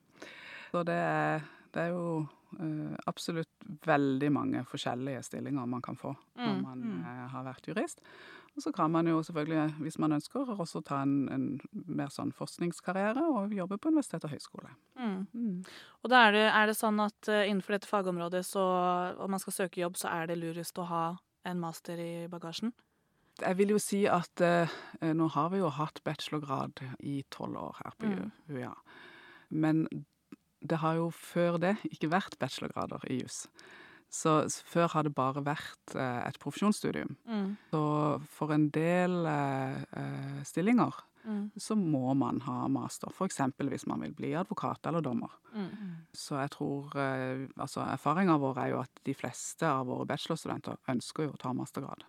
Så 0.72 0.84
det 0.84 0.94
er, 0.94 1.40
det 1.72 1.82
er 1.82 1.88
jo 1.88 2.26
uh, 2.60 2.96
absolutt 3.06 3.48
veldig 3.84 4.32
mange 4.32 4.64
forskjellige 4.64 5.22
stillinger 5.25 5.66
man 5.66 5.82
kan 5.82 5.96
få 5.96 6.16
når 6.37 6.56
Mm. 6.56 6.62
man 6.62 6.78
Mm. 6.78 7.00
eh, 7.00 7.28
har 7.28 7.44
vært 7.44 7.66
jurist. 7.66 8.00
Og 8.56 8.62
så 8.62 8.72
kan 8.72 8.90
man 8.90 9.06
jo 9.06 9.20
selvfølgelig, 9.22 9.75
hvis 9.81 9.98
man 9.98 10.12
ønsker, 10.12 10.46
også 10.56 10.82
ta 10.84 11.02
en, 11.02 11.28
en 11.28 11.60
mer 11.72 12.06
sånn 12.06 12.32
forskningskarriere 12.32 13.19
og 13.28 13.50
jobbe 13.52 13.78
på 13.78 13.88
universitet 13.88 14.25
og 14.25 14.31
høyskole. 14.31 14.70
Mm. 14.98 15.26
Mm. 15.34 15.64
Og 16.04 16.10
da 16.10 16.28
er 16.28 16.32
det, 16.32 16.52
er 16.54 16.66
det 16.66 16.76
sånn 16.76 17.00
at 17.04 17.28
eh, 17.28 17.50
innenfor 17.50 17.72
dette 17.75 17.87
fagområdet, 17.88 18.44
så 18.46 19.19
om 19.20 19.31
man 19.31 19.40
skal 19.40 19.52
søke 19.52 19.81
jobb, 19.82 19.94
så 19.96 20.08
er 20.10 20.26
det 20.28 20.38
lurest 20.38 20.78
å 20.78 20.87
ha 20.87 21.16
en 21.44 21.60
master 21.60 21.98
i 21.98 22.28
bagasjen? 22.28 22.72
Jeg 23.43 23.56
vil 23.59 23.69
jo 23.75 23.79
si 23.83 24.05
at 24.09 24.41
eh, 24.41 24.69
nå 25.12 25.29
har 25.35 25.50
vi 25.53 25.59
jo 25.61 25.69
hatt 25.69 26.00
bachelorgrad 26.05 26.81
i 27.01 27.22
tolv 27.31 27.56
år 27.60 27.81
her 27.84 27.96
på 28.01 28.06
Mm. 28.06 28.31
UiA. 28.49 28.75
Men 29.51 29.87
det 30.67 30.79
har 30.79 30.94
jo 30.96 31.10
før 31.10 31.58
det 31.60 31.77
ikke 31.91 32.08
vært 32.10 32.39
bachelorgrader 32.41 33.05
i 33.10 33.20
juss. 33.22 33.46
Så 34.10 34.46
før 34.65 34.89
har 34.94 35.03
det 35.03 35.15
bare 35.15 35.43
vært 35.44 35.94
eh, 35.94 36.22
et 36.29 36.39
profesjonsstudium. 36.39 37.17
Mm. 37.29 37.56
Så 37.70 37.82
for 38.31 38.53
en 38.55 38.69
del 38.70 39.27
eh, 39.27 39.82
eh, 39.96 40.43
stillinger 40.44 40.94
Mm. 41.27 41.51
så 41.58 41.75
må 41.75 42.15
man 42.15 42.37
ha 42.46 42.69
master. 42.69 43.08
F.eks. 43.10 43.41
hvis 43.58 43.87
man 43.91 44.01
vil 44.01 44.13
bli 44.15 44.29
advokat 44.39 44.87
eller 44.87 45.01
dommer. 45.03 45.32
Mm. 45.53 45.96
Så 46.15 46.37
jeg 46.39 46.51
tror 46.55 46.94
eh, 46.96 47.49
Altså 47.58 47.81
erfaringa 47.82 48.37
vår 48.39 48.58
er 48.63 48.69
jo 48.70 48.79
at 48.84 49.01
de 49.05 49.13
fleste 49.15 49.67
av 49.67 49.87
våre 49.89 50.06
bachelorstudenter 50.06 50.77
ønsker 50.89 51.25
jo 51.27 51.32
å 51.34 51.37
ta 51.43 51.51
mastergrad. 51.53 52.05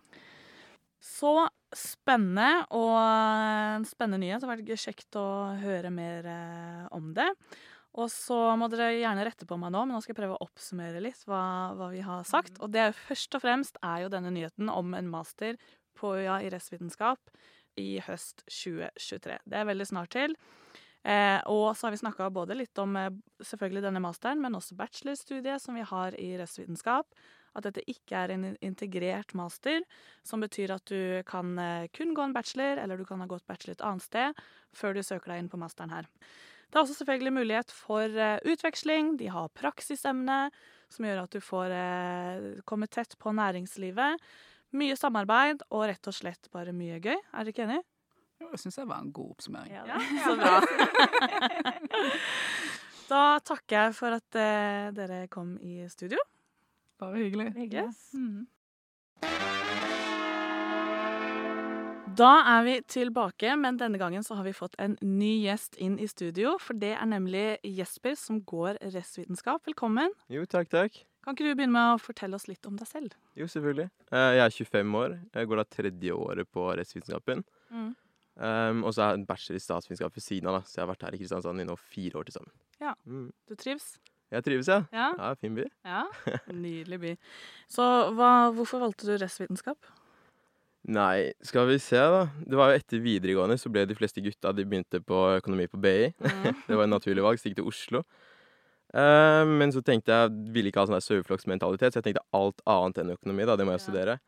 Så 0.98 1.32
spennende, 1.74 2.64
og 2.74 2.94
en 2.98 3.86
spennende 3.86 4.22
nyhet. 4.24 4.40
Det 4.42 4.48
har 4.48 4.56
vært 4.56 4.84
kjekt 4.84 5.18
å 5.20 5.26
høre 5.60 5.92
mer 5.94 6.26
eh, 6.26 6.86
om 6.96 7.12
det. 7.16 7.28
Og 7.98 8.10
så 8.12 8.36
må 8.58 8.68
dere 8.70 8.92
gjerne 8.98 9.24
rette 9.26 9.46
på 9.48 9.56
meg 9.58 9.72
nå, 9.74 9.82
men 9.86 9.96
nå 9.96 10.02
skal 10.04 10.12
jeg 10.12 10.20
prøve 10.20 10.36
å 10.36 10.46
oppsummere 10.46 11.02
litt 11.02 11.22
hva, 11.26 11.74
hva 11.78 11.88
vi 11.90 12.02
har 12.04 12.26
sagt. 12.28 12.60
Og 12.62 12.70
det 12.74 12.82
er 12.82 12.90
jo 12.92 12.98
først 13.08 13.38
og 13.38 13.42
fremst 13.42 13.80
er 13.82 14.04
jo 14.04 14.12
denne 14.12 14.32
nyheten 14.34 14.70
om 14.70 14.94
en 14.94 15.10
master 15.10 15.58
på 15.98 16.14
UiA 16.18 16.40
i 16.46 16.50
rettsvitenskap 16.54 17.32
i 17.78 17.98
høst 18.06 18.44
2023. 18.46 19.40
Det 19.46 19.58
er 19.58 19.66
veldig 19.68 19.88
snart 19.88 20.14
til. 20.14 20.36
Eh, 21.06 21.40
og 21.48 21.72
så 21.78 21.86
har 21.86 21.94
vi 21.94 22.00
snakka 22.02 22.28
både 22.34 22.56
litt 22.58 22.78
om 22.82 22.96
eh, 22.98 23.12
selvfølgelig 23.44 23.84
denne 23.86 24.02
masteren, 24.02 24.42
men 24.42 24.58
også 24.58 24.76
bachelorstudiet 24.78 25.62
som 25.62 25.78
vi 25.78 25.86
har 25.86 26.16
i 26.18 26.32
rettsvitenskap. 26.40 27.06
At 27.58 27.66
dette 27.66 27.82
ikke 27.90 28.14
er 28.14 28.32
en 28.36 28.44
integrert 28.62 29.32
master, 29.38 29.82
som 30.26 30.42
betyr 30.44 30.70
at 30.76 30.84
du 30.86 31.24
kan 31.26 31.56
eh, 31.58 31.88
kun 31.94 32.14
gå 32.14 32.22
en 32.22 32.34
bachelor, 32.36 32.78
eller 32.78 33.00
du 33.00 33.06
kan 33.08 33.18
ha 33.22 33.26
gått 33.30 33.46
bachelor 33.50 33.74
et 33.74 33.82
annet 33.88 34.04
sted, 34.06 34.44
før 34.76 34.94
du 34.94 35.02
søker 35.02 35.32
deg 35.32 35.42
inn 35.42 35.50
på 35.50 35.58
masteren 35.58 35.90
her. 35.94 36.06
Det 36.68 36.76
er 36.76 36.84
også 36.84 36.98
selvfølgelig 37.00 37.34
mulighet 37.34 37.74
for 37.74 38.06
eh, 38.06 38.38
utveksling. 38.46 39.16
De 39.18 39.30
har 39.32 39.50
praksisemne, 39.58 40.38
som 40.92 41.08
gjør 41.08 41.24
at 41.24 41.34
du 41.34 41.42
får 41.42 41.74
eh, 41.74 42.46
komme 42.68 42.86
tett 42.92 43.18
på 43.18 43.34
næringslivet. 43.34 44.22
Mye 44.78 44.96
samarbeid 45.00 45.64
og 45.72 45.86
rett 45.88 46.10
og 46.10 46.14
slett 46.14 46.50
bare 46.54 46.76
mye 46.76 47.00
gøy. 47.00 47.16
Er 47.16 47.40
dere 47.40 47.54
ikke 47.56 47.66
enig? 47.66 47.82
Jo, 48.38 48.52
Det 48.52 48.62
syns 48.62 48.78
jeg 48.78 48.86
var 48.86 49.02
en 49.02 49.10
god 49.16 49.34
oppsummering. 49.34 49.74
Ja, 49.74 49.98
så 50.22 50.36
bra. 50.38 50.60
da 53.10 53.22
takker 53.42 53.80
jeg 53.80 53.96
for 53.98 54.14
at 54.20 54.42
dere 54.94 55.24
kom 55.32 55.56
i 55.64 55.80
studio. 55.90 56.20
Bare 56.98 57.16
hyggelig. 57.22 57.52
Hyggelig. 57.54 57.84
Yes. 57.88 58.14
Mm. 58.14 58.46
Da 62.18 62.30
er 62.50 62.64
vi 62.66 62.72
tilbake, 62.90 63.52
men 63.60 63.76
denne 63.78 63.98
gangen 64.00 64.24
så 64.26 64.34
har 64.34 64.42
vi 64.48 64.52
fått 64.56 64.74
en 64.82 64.96
ny 65.06 65.36
gjest 65.44 65.76
inn 65.78 65.98
i 66.02 66.08
studio. 66.10 66.56
For 66.58 66.74
det 66.74 66.96
er 66.96 67.06
nemlig 67.06 67.60
Jesper 67.62 68.16
som 68.18 68.40
går 68.42 68.80
rettsvitenskap. 68.82 69.62
Velkommen. 69.70 70.10
Jo, 70.32 70.42
takk, 70.50 70.70
takk. 70.72 70.98
Kan 71.22 71.36
ikke 71.36 71.46
du 71.46 71.54
begynne 71.60 71.76
med 71.76 71.94
å 71.94 72.00
fortelle 72.02 72.34
oss 72.38 72.48
litt 72.50 72.66
om 72.66 72.74
deg 72.80 72.88
selv? 72.90 73.14
Jo, 73.38 73.46
selvfølgelig. 73.46 73.86
Eh, 74.10 74.34
Jeg 74.40 74.42
er 74.48 74.56
25 74.56 74.98
år. 74.98 75.14
Jeg 75.36 75.46
går 75.50 75.56
da 75.62 75.64
tredje 75.76 76.16
året 76.16 76.50
på 76.50 76.66
rettsvitenskapen. 76.80 77.44
Mm. 77.70 77.94
Um, 78.38 78.84
og 78.86 78.92
så 78.94 79.02
har 79.02 79.12
jeg 79.14 79.20
en 79.20 79.26
bachelor 79.26 79.58
i 79.58 79.62
statsvitenskap 79.62 80.14
ved 80.14 80.22
siden 80.22 80.46
av, 80.50 80.58
da. 80.60 80.66
så 80.66 80.78
jeg 80.78 80.84
har 80.86 80.90
vært 80.94 81.02
her 81.06 81.14
i 81.14 81.18
Kristiansand 81.22 81.60
i 81.62 81.66
nå 81.66 81.74
fire 81.78 82.18
år 82.20 82.26
til 82.28 82.36
sammen. 82.38 82.52
Ja. 82.82 82.92
Mm. 83.06 83.30
Du 83.50 83.54
trives? 83.58 83.96
Jeg 84.28 84.44
trives, 84.44 84.68
ja. 84.68 84.82
Ja? 84.92 85.12
Ja, 85.16 85.30
fin 85.40 85.54
by. 85.56 85.64
Ja. 85.88 86.02
Nydelig 86.64 86.98
by. 87.00 87.14
Så 87.72 87.84
hva, 88.16 88.50
hvorfor 88.56 88.82
valgte 88.84 89.08
du 89.08 89.14
rettsvitenskap? 89.16 89.78
Nei, 90.88 91.32
skal 91.44 91.66
vi 91.68 91.76
se, 91.82 91.98
da. 91.98 92.26
Det 92.48 92.56
var 92.56 92.72
jo 92.72 92.80
etter 92.80 93.02
videregående 93.04 93.58
så 93.60 93.72
ble 93.72 93.84
de 93.88 93.96
fleste 93.96 94.22
gutta 94.24 94.54
de 94.56 94.64
begynte 94.68 95.00
på 95.04 95.18
økonomi 95.36 95.66
på 95.68 95.80
BI. 95.84 96.10
Mm. 96.16 96.48
det 96.68 96.76
var 96.76 96.86
et 96.86 96.92
naturlig 96.94 97.24
valg, 97.24 97.40
Stikk 97.40 97.58
til 97.58 97.68
Oslo. 97.68 98.04
Eh, 98.96 99.44
men 99.48 99.72
så 99.74 99.82
tenkte 99.84 100.14
jeg 100.14 100.52
ville 100.54 100.72
ikke 100.72 100.80
ha 100.84 100.88
sånn 100.88 100.96
der 100.96 101.04
saueflokksmentalitet, 101.04 101.92
så 101.92 102.00
jeg 102.00 102.08
tenkte 102.08 102.24
alt 102.36 102.62
annet 102.68 103.02
enn 103.02 103.16
økonomi, 103.16 103.48
da. 103.48 103.56
Det 103.58 103.68
må 103.68 103.76
jeg 103.76 103.84
Ja. 103.88 104.18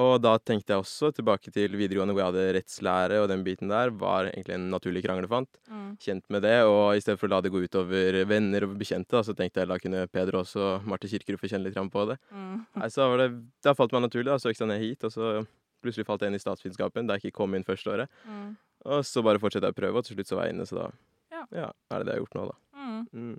Og 0.00 0.14
da 0.24 0.38
tenkte 0.40 0.72
jeg 0.72 0.80
også 0.80 1.10
tilbake 1.12 1.52
til 1.52 1.74
videregående 1.76 2.14
hvor 2.16 2.22
jeg 2.22 2.30
hadde 2.30 2.54
rettslære, 2.56 3.18
og 3.20 3.28
den 3.28 3.42
biten 3.44 3.68
der 3.68 3.92
var 4.00 4.30
egentlig 4.30 4.56
en 4.56 4.70
naturlig 4.72 5.02
kranglefant. 5.04 5.50
Mm. 5.68 5.90
Kjent 6.00 6.24
med 6.32 6.44
det, 6.46 6.54
og 6.64 6.96
i 6.96 7.02
stedet 7.04 7.20
for 7.20 7.28
å 7.28 7.34
la 7.34 7.40
det 7.44 7.52
gå 7.52 7.60
utover 7.60 8.22
venner 8.30 8.64
og 8.64 8.78
bekjente, 8.80 9.12
da, 9.12 9.20
så 9.26 9.36
tenkte 9.36 9.60
jeg 9.60 9.68
da 9.68 9.78
kunne 9.82 10.06
Peder 10.08 10.38
også 10.40 10.62
og 10.62 10.88
Marte 10.88 11.10
Kirkerud 11.12 11.40
få 11.42 11.50
kjenne 11.52 11.68
litt 11.68 11.92
på 11.92 12.06
det. 12.08 12.16
Mm. 12.32 12.62
Nei, 12.80 12.88
så 12.94 13.10
var 13.12 13.24
det, 13.24 13.28
Da 13.64 13.76
falt 13.76 13.92
meg 13.92 14.06
naturlig, 14.06 14.30
da, 14.32 14.38
så 14.40 14.52
gikk 14.52 14.64
jeg 14.64 14.72
ned 14.72 14.80
hit, 14.86 15.04
og 15.08 15.12
så 15.12 15.34
plutselig 15.84 16.08
falt 16.08 16.24
jeg 16.24 16.32
inn 16.32 16.40
i 16.40 16.42
statsvitenskapen, 16.42 17.08
da 17.08 17.18
jeg 17.18 17.26
ikke 17.28 17.42
kom 17.42 17.58
inn 17.58 17.66
første 17.66 17.92
året. 17.92 18.18
Mm. 18.24 18.56
Og 18.88 19.04
så 19.06 19.22
bare 19.26 19.42
fortsatte 19.42 19.68
jeg 19.68 19.76
å 19.76 19.80
prøve, 19.82 20.00
og 20.00 20.08
til 20.08 20.16
slutt 20.16 20.32
så 20.32 20.40
var 20.40 20.48
jeg 20.48 20.56
inne, 20.56 20.68
så 20.68 20.80
da 20.80 20.90
Ja. 21.32 21.46
ja, 21.52 21.68
er 21.92 22.00
det 22.00 22.06
det 22.06 22.14
jeg 22.14 22.20
har 22.20 22.26
gjort 22.26 22.36
nå, 22.38 22.48
da. 22.48 22.58
Mm. 22.82 23.06
Mm. 23.12 23.38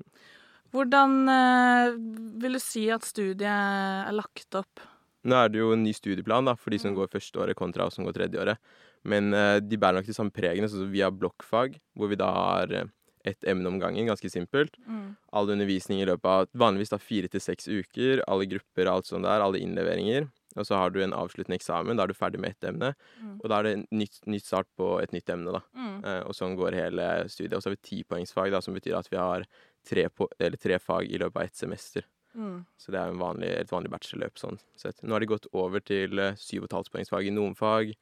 Hvordan 0.74 1.12
øh, 1.30 1.98
vil 2.42 2.58
du 2.58 2.62
si 2.62 2.88
at 2.94 3.06
studiet 3.06 3.46
er 3.46 4.14
lagt 4.14 4.58
opp? 4.58 4.82
Nå 5.24 5.38
er 5.40 5.52
det 5.54 5.62
jo 5.62 5.72
en 5.74 5.84
ny 5.86 5.94
studieplan 5.96 6.50
da, 6.50 6.56
for 6.60 6.74
de 6.74 6.80
som 6.82 6.92
Mm. 6.92 6.98
går 6.98 7.14
førsteåret 7.14 7.56
kontra 7.56 7.86
oss 7.88 7.96
som 7.96 8.06
går 8.06 8.14
tredjeåret. 8.18 8.58
Men 9.04 9.34
uh, 9.34 9.60
de 9.60 9.78
bærer 9.78 10.00
nok 10.00 10.06
de 10.08 10.14
samme 10.16 10.32
pregene. 10.32 10.68
Så 10.70 10.86
vi 10.90 11.02
har 11.02 11.12
blokkfag, 11.12 11.80
hvor 11.96 12.10
vi 12.12 12.16
da 12.20 12.30
har 12.32 12.72
eh, 12.74 12.86
ett 13.26 13.44
emne 13.48 13.68
om 13.68 13.80
gangen, 13.80 14.08
ganske 14.08 14.30
simpelt. 14.30 14.76
Mm. 14.88 15.16
All 15.32 15.50
undervisning 15.50 16.02
i 16.02 16.06
løpet 16.06 16.26
av 16.28 16.48
vanligvis 16.54 16.92
da 16.92 17.00
fire 17.00 17.28
til 17.32 17.40
seks 17.44 17.68
uker. 17.68 18.24
Alle 18.28 18.48
grupper, 18.52 18.88
og 18.88 18.94
alt 18.98 19.08
sånt 19.08 19.24
der, 19.28 19.44
alle 19.44 19.60
innleveringer. 19.64 20.30
Og 20.56 20.68
så 20.68 20.76
har 20.78 20.92
du 20.94 21.02
en 21.02 21.16
avsluttende 21.18 21.58
eksamen. 21.58 21.98
Da 21.98 22.04
er 22.04 22.12
du 22.12 22.14
ferdig 22.14 22.40
med 22.40 22.52
ett 22.52 22.68
emne. 22.70 22.94
Mm. 23.20 23.38
Og 23.42 23.48
da 23.50 23.60
er 23.60 23.64
det 23.64 23.76
nytt, 23.92 24.20
nytt 24.30 24.46
start 24.46 24.68
på 24.78 25.02
et 25.02 25.12
nytt 25.16 25.32
emne, 25.34 25.56
da. 25.56 25.64
Mm. 25.74 25.96
Uh, 26.04 26.22
og 26.28 26.36
sånn 26.38 26.58
går 26.60 26.76
hele 26.78 27.08
studiet. 27.32 27.56
Og 27.58 27.64
så 27.64 27.72
har 27.72 27.78
vi 27.78 27.88
tipoengsfag, 27.90 28.52
da, 28.54 28.62
som 28.62 28.76
betyr 28.76 29.00
at 29.00 29.10
vi 29.10 29.18
har 29.18 29.48
tre, 29.88 30.08
på, 30.12 30.28
eller 30.40 30.60
tre 30.60 30.78
fag 30.80 31.08
i 31.10 31.18
løpet 31.18 31.40
av 31.40 31.48
ett 31.48 31.56
semester. 31.60 32.06
Mm. 32.36 32.66
Så 32.78 32.92
det 32.92 33.00
er 33.00 33.10
en 33.14 33.20
vanlig, 33.22 33.50
et 33.60 33.70
vanlig 33.72 33.92
bachelorløp 33.94 34.40
sånn 34.42 34.60
sett. 34.76 35.02
Nå 35.04 35.12
har 35.14 35.20
de 35.20 35.26
gått 35.30 35.46
over 35.54 35.80
til 35.80 36.18
eh, 36.20 36.34
7,5-poengsfag 36.40 37.28
i 37.28 37.32
noen 37.36 37.56
fag. 37.56 37.94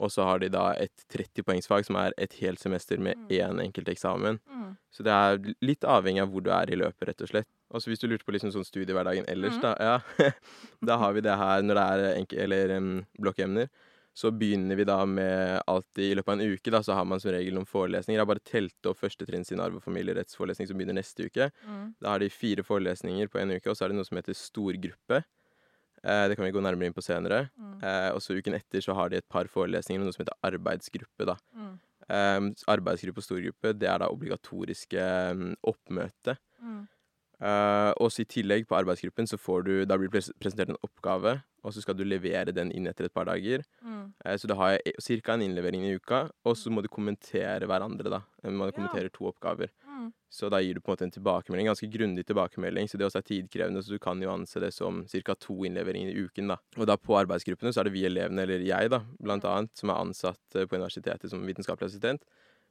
Og 0.00 0.08
så 0.10 0.24
har 0.24 0.38
de 0.40 0.48
da 0.48 0.70
et 0.80 1.02
30-poengsfag 1.12 1.84
som 1.84 1.96
er 2.00 2.14
et 2.16 2.32
helt 2.40 2.58
semester 2.58 2.96
med 2.98 3.18
Mm. 3.18 3.28
én 3.36 3.60
enkelt 3.66 3.88
eksamen. 3.92 4.38
Mm. 4.48 4.76
Så 4.90 5.04
det 5.04 5.12
er 5.12 5.54
litt 5.60 5.84
avhengig 5.84 6.22
av 6.22 6.30
hvor 6.32 6.40
du 6.42 6.50
er 6.50 6.70
i 6.72 6.76
løpet, 6.80 7.06
rett 7.08 7.20
og 7.20 7.28
slett. 7.28 7.46
Og 7.70 7.82
så 7.82 7.90
hvis 7.90 8.00
du 8.00 8.08
lurte 8.08 8.24
på 8.24 8.32
liksom 8.32 8.50
sånn 8.50 8.64
studiehverdagen 8.64 9.28
ellers, 9.28 9.54
Mhm. 9.58 9.60
da, 9.62 9.74
ja, 9.78 10.00
da 10.82 10.96
har 10.96 11.12
vi 11.12 11.20
det 11.20 11.36
her 11.36 11.62
når 11.62 11.74
det 11.74 11.84
er 12.32 12.42
eller 12.44 12.76
um, 12.78 13.06
blokkemner. 13.20 13.68
Så 14.16 14.32
begynner 14.34 14.76
vi 14.76 14.84
da 14.88 14.98
med 15.06 15.60
alltid 15.70 16.10
i 16.10 16.14
løpet 16.18 16.32
av 16.32 16.40
en 16.40 16.54
uke, 16.54 16.72
da, 16.74 16.80
så 16.82 16.96
har 16.98 17.06
man 17.08 17.20
som 17.22 17.30
regel 17.32 17.54
noen 17.56 17.68
forelesninger. 17.68 18.18
Jeg 18.18 18.24
har 18.24 18.30
bare 18.30 18.46
telt 18.46 18.88
opp 18.90 18.98
førstetrinns 19.00 19.52
sin 19.52 19.62
arv- 19.62 19.78
og 19.78 19.84
familierettsforelesning 19.84 20.68
som 20.68 20.80
begynner 20.80 20.98
neste 20.98 21.28
uke. 21.30 21.50
Mm. 21.62 21.84
Da 22.02 22.14
har 22.14 22.22
de 22.22 22.30
fire 22.34 22.64
forelesninger 22.66 23.30
på 23.30 23.40
en 23.40 23.54
uke, 23.54 23.70
og 23.70 23.78
så 23.78 23.86
er 23.86 23.92
det 23.92 24.00
noe 24.00 24.08
som 24.08 24.18
heter 24.18 24.36
storgruppe. 24.36 25.22
Eh, 26.02 26.24
det 26.28 26.36
kan 26.36 26.46
vi 26.46 26.52
gå 26.56 26.62
nærmere 26.64 26.90
inn 26.90 26.96
på 26.96 27.04
senere. 27.04 27.46
Mm. 27.60 27.76
Eh, 27.84 28.10
og 28.16 28.22
så 28.24 28.36
uken 28.36 28.56
etter 28.58 28.84
så 28.84 28.96
har 28.98 29.12
de 29.12 29.20
et 29.20 29.30
par 29.30 29.50
forelesninger 29.52 30.02
med 30.02 30.10
noe 30.10 30.16
som 30.16 30.24
heter 30.24 30.38
arbeidsgruppe, 30.50 31.28
da. 31.28 31.36
Mm. 31.54 31.74
Eh, 32.10 32.38
arbeidsgruppe 32.74 33.22
og 33.22 33.28
storgruppe, 33.28 33.74
det 33.78 33.90
er 33.90 34.00
da 34.02 34.10
obligatoriske 34.10 35.04
um, 35.36 35.52
oppmøte. 35.70 36.36
Mm. 36.60 36.88
Uh, 37.40 37.92
og 37.96 38.10
så 38.12 38.20
i 38.20 38.28
tillegg 38.28 38.66
på 38.68 38.76
arbeidsgruppen 38.76 39.24
så 39.24 39.38
får 39.40 39.62
du 39.64 39.70
Da 39.88 39.96
blir 39.96 40.10
det 40.12 40.26
presentert 40.42 40.68
en 40.68 40.76
oppgave, 40.84 41.38
og 41.62 41.72
så 41.74 41.82
skal 41.82 41.96
du 41.98 42.04
levere 42.04 42.52
den 42.54 42.70
inn 42.72 42.86
etter 42.86 43.04
et 43.08 43.14
par 43.14 43.26
dager. 43.28 43.62
Mm. 43.84 44.12
Eh, 44.24 44.36
så 44.40 44.48
da 44.48 44.54
har 44.54 44.78
jeg 44.78 45.22
ca. 45.24 45.34
en 45.34 45.42
innlevering 45.42 45.84
i 45.86 45.94
uka, 45.96 46.30
og 46.44 46.56
så 46.56 46.70
må 46.70 46.82
du 46.82 46.88
kommentere 46.88 47.66
hverandre, 47.68 48.10
da. 48.10 48.22
Man 48.44 48.56
Man 48.56 48.68
Ja. 48.70 48.76
kommenterer 48.78 49.10
to 49.12 49.26
oppgaver. 49.26 49.68
Mm. 49.86 50.12
Så 50.30 50.48
da 50.50 50.58
gir 50.60 50.74
du 50.74 50.80
på 50.80 50.90
en 50.90 50.96
måte 50.96 51.02
en 51.02 51.10
tilbakemelding, 51.10 51.66
ganske 51.66 51.90
grundig 51.90 52.24
tilbakemelding, 52.26 52.86
så 52.88 52.96
det 52.96 53.06
også 53.06 53.18
er 53.18 53.28
tidkrevende, 53.28 53.82
så 53.82 53.90
du 53.90 53.98
kan 53.98 54.20
jo 54.22 54.30
anse 54.30 54.60
det 54.60 54.72
som 54.72 55.04
ca. 55.06 55.34
to 55.34 55.54
innleveringer 55.64 56.14
i 56.14 56.24
uken, 56.24 56.48
da. 56.48 56.56
Og 56.78 56.86
da 56.86 56.96
på 56.96 57.18
arbeidsgruppene 57.18 57.72
så 57.72 57.80
er 57.80 57.84
det 57.84 57.92
vi 57.92 58.04
elevene, 58.06 58.42
eller 58.42 58.60
jeg 58.64 58.90
da, 58.90 59.00
blant 59.20 59.44
annet, 59.44 59.70
som 59.74 59.90
er 59.90 60.00
ansatt 60.00 60.54
eh, 60.54 60.64
på 60.66 60.76
universitetet 60.76 61.30
som 61.30 61.44
vitenskapelig 61.44 61.90
assistent. 61.90 62.22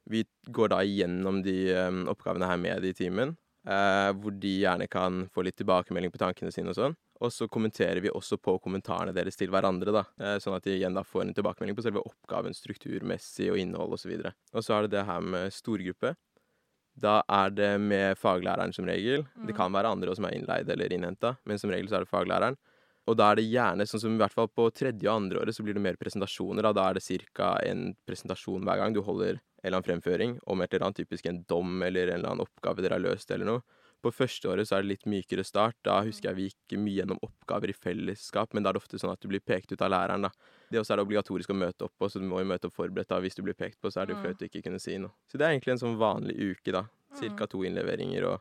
Vi 0.08 0.24
går 0.50 0.68
da 0.70 0.78
igjennom 0.80 1.42
de 1.44 1.70
eh, 1.70 1.90
oppgavene 2.08 2.46
her 2.48 2.56
med 2.56 2.84
i 2.84 2.92
timen, 2.96 3.36
eh, 3.68 4.10
hvor 4.16 4.32
de 4.40 4.60
gjerne 4.62 4.88
kan 4.88 5.28
få 5.28 5.44
litt 5.44 5.56
tilbakemelding 5.60 6.10
på 6.10 6.18
tankene 6.18 6.50
sine 6.50 6.70
og 6.72 6.74
sånn. 6.76 6.96
Og 7.20 7.32
så 7.32 7.48
kommenterer 7.52 8.00
vi 8.00 8.08
også 8.08 8.38
på 8.40 8.54
kommentarene 8.64 9.12
deres 9.12 9.36
til 9.36 9.50
hverandre, 9.52 9.92
da. 9.92 10.04
Eh, 10.20 10.38
sånn 10.40 10.56
at 10.56 10.64
de 10.64 10.78
igjen 10.78 10.94
da 10.96 11.02
får 11.04 11.26
en 11.26 11.34
tilbakemelding 11.36 11.76
på 11.76 11.84
selve 11.84 12.00
oppgaven 12.08 12.56
strukturmessig 12.56 13.50
og 13.52 13.58
innhold 13.60 13.92
osv. 13.98 14.14
Og, 14.24 14.32
og 14.54 14.64
så 14.64 14.78
er 14.78 14.86
det 14.86 14.94
det 14.96 15.04
her 15.04 15.20
med 15.20 15.52
storgruppe. 15.52 16.14
Da 17.00 17.20
er 17.28 17.52
det 17.54 17.70
med 17.80 18.16
faglæreren 18.18 18.72
som 18.74 18.88
regel. 18.88 19.26
Det 19.46 19.52
Mm. 19.54 19.56
kan 19.56 19.72
være 19.72 19.92
andre 19.92 20.16
som 20.16 20.24
er 20.24 20.34
innleid 20.34 20.68
eller 20.68 20.92
innhenta, 20.92 21.36
men 21.44 21.58
som 21.58 21.70
regel 21.70 21.88
så 21.88 21.96
er 22.00 22.04
det 22.04 22.10
faglæreren. 22.10 22.56
Og 23.08 23.16
da 23.16 23.30
er 23.32 23.36
det 23.36 23.50
gjerne, 23.50 23.86
sånn 23.88 24.00
som 24.00 24.14
i 24.14 24.18
hvert 24.20 24.32
fall 24.34 24.48
på 24.48 24.70
tredje 24.72 25.08
og 25.08 25.16
andre 25.22 25.40
året, 25.40 25.54
så 25.54 25.62
blir 25.64 25.74
det 25.74 25.82
mer 25.82 25.96
presentasjoner. 25.96 26.62
Da, 26.62 26.72
da 26.72 26.90
er 26.90 26.94
det 26.94 27.02
ca. 27.34 27.58
en 27.64 27.94
presentasjon 28.06 28.64
hver 28.64 28.76
gang. 28.78 28.92
Du 28.92 29.02
holder 29.02 29.40
en 29.40 29.40
eller 29.64 29.78
annen 29.80 29.88
fremføring 29.88 30.38
om 30.46 30.60
et 30.60 30.72
eller 30.72 30.86
annet, 30.86 30.96
typisk 31.04 31.26
en 31.26 31.42
dom 31.48 31.82
eller 31.82 32.08
en 32.08 32.18
eller 32.20 32.30
annen 32.30 32.44
oppgave 32.46 32.80
dere 32.82 32.96
har 32.98 33.04
løst 33.04 33.30
eller 33.30 33.44
noe. 33.46 33.62
På 34.02 34.10
første 34.12 34.48
året 34.48 34.66
så 34.68 34.76
er 34.78 34.82
det 34.82 34.88
litt 34.94 35.04
mykere 35.06 35.44
start. 35.44 35.76
Da 35.84 35.98
husker 36.02 36.30
jeg 36.30 36.36
vi 36.36 36.46
gikk 36.48 36.78
mye 36.80 36.94
gjennom 37.02 37.18
oppgaver 37.22 37.68
i 37.68 37.76
fellesskap, 37.76 38.54
men 38.54 38.62
da 38.64 38.70
er 38.70 38.72
det 38.78 38.82
ofte 38.82 38.98
sånn 38.98 39.12
at 39.12 39.20
du 39.20 39.28
blir 39.28 39.40
pekt 39.44 39.72
ut 39.72 39.82
av 39.82 39.90
læreren, 39.92 40.22
da. 40.22 40.30
Det 40.70 40.80
også 40.80 40.94
er 40.94 40.96
det 40.96 41.06
obligatorisk 41.06 41.50
å 41.50 41.58
møte 41.60 41.84
opp 41.84 41.92
på, 41.98 42.08
så 42.08 42.18
du 42.20 42.24
må 42.26 42.38
jo 42.40 42.48
møte 42.48 42.66
opp 42.70 42.74
forberedt 42.74 43.08
da. 43.12 43.20
Hvis 43.20 43.34
du 43.36 43.42
blir 43.42 43.54
pekt 43.58 43.80
på, 43.80 43.90
så 43.92 44.00
er 44.00 44.06
det 44.06 44.14
jo 44.14 44.20
Mm. 44.20 44.24
flaut 44.24 44.40
å 44.40 44.48
ikke 44.48 44.62
kunne 44.64 44.80
si 44.80 44.96
noe. 44.98 45.10
Så 45.28 45.36
det 45.36 45.42
er 45.46 45.52
egentlig 45.58 45.72
en 45.72 45.82
sånn 45.84 45.98
vanlig 45.98 46.36
uke, 46.38 46.72
da. 46.72 46.82
Mm. 47.12 47.18
Cirka 47.20 47.46
to 47.48 47.58
innleveringer 47.62 48.24
og 48.24 48.40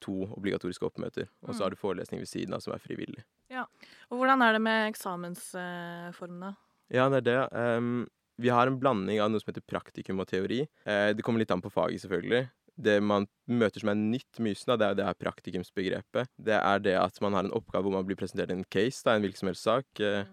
to 0.00 0.26
obligatoriske 0.34 0.82
oppmøter. 0.90 1.28
Og 1.42 1.50
Mm. 1.50 1.54
så 1.54 1.62
har 1.62 1.70
du 1.70 1.76
forelesning 1.76 2.18
ved 2.20 2.28
siden 2.28 2.54
av 2.54 2.60
som 2.62 2.72
er 2.72 2.78
frivillig. 2.78 3.22
Ja, 3.50 3.66
Og 4.10 4.18
hvordan 4.18 4.42
er 4.42 4.52
det 4.54 4.60
med 4.62 4.92
eksamensformene? 4.92 6.56
Ja, 6.90 7.08
det 7.08 7.26
er 7.26 7.48
det. 7.48 7.52
Um, 7.52 8.08
vi 8.40 8.48
har 8.48 8.66
en 8.66 8.78
blanding 8.80 9.20
av 9.20 9.30
noe 9.30 9.40
som 9.42 9.52
heter 9.52 9.62
praktikum 9.68 10.18
og 10.20 10.26
teori. 10.30 10.62
Eh, 10.86 11.12
det 11.12 11.22
kommer 11.22 11.38
litt 11.42 11.50
an 11.50 11.60
på 11.60 11.70
faget, 11.70 12.00
selvfølgelig. 12.00 12.48
Det 12.80 12.96
man 13.04 13.26
møter 13.50 13.82
som 13.82 13.90
er 13.92 13.98
nytt 14.00 14.38
med 14.40 14.54
jussen, 14.54 14.72
det 14.78 14.86
er 14.86 14.94
det 14.96 15.04
her 15.04 15.18
praktikumsbegrepet. 15.20 16.30
Det 16.40 16.56
er 16.56 16.78
det 16.80 16.94
at 16.96 17.20
man 17.20 17.34
har 17.36 17.44
en 17.44 17.52
oppgave 17.56 17.84
hvor 17.84 17.92
man 17.98 18.06
blir 18.08 18.16
presentert 18.16 18.50
en 18.54 18.64
case, 18.72 19.02
da, 19.04 19.14
en 19.18 19.24
hvilken 19.26 19.42
som 19.42 19.50
helst 19.50 19.66
sak. 19.66 20.00
Eh, 20.00 20.24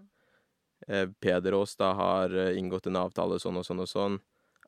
eh, 0.88 1.06
Peder 1.20 1.52
Aas 1.58 1.76
da 1.76 1.92
har 1.98 2.32
eh, 2.32 2.56
inngått 2.58 2.86
en 2.88 2.96
avtale 3.02 3.38
sånn 3.42 3.58
og 3.60 3.66
sånn 3.68 3.84
og 3.84 3.90
sånn. 3.90 4.18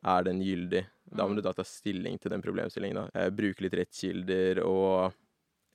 Er 0.05 0.25
den 0.25 0.41
gyldig? 0.41 0.87
Da 1.11 1.25
må 1.27 1.35
Mm. 1.35 1.37
du 1.37 1.43
da 1.43 1.53
ta 1.53 1.63
stilling 1.65 2.19
til 2.21 2.31
den 2.31 2.43
problemstillingen. 2.43 2.97
da. 3.13 3.21
Eh, 3.27 3.31
bruke 3.31 3.61
litt 3.61 3.75
rettskilder 3.75 4.63
og 4.65 5.13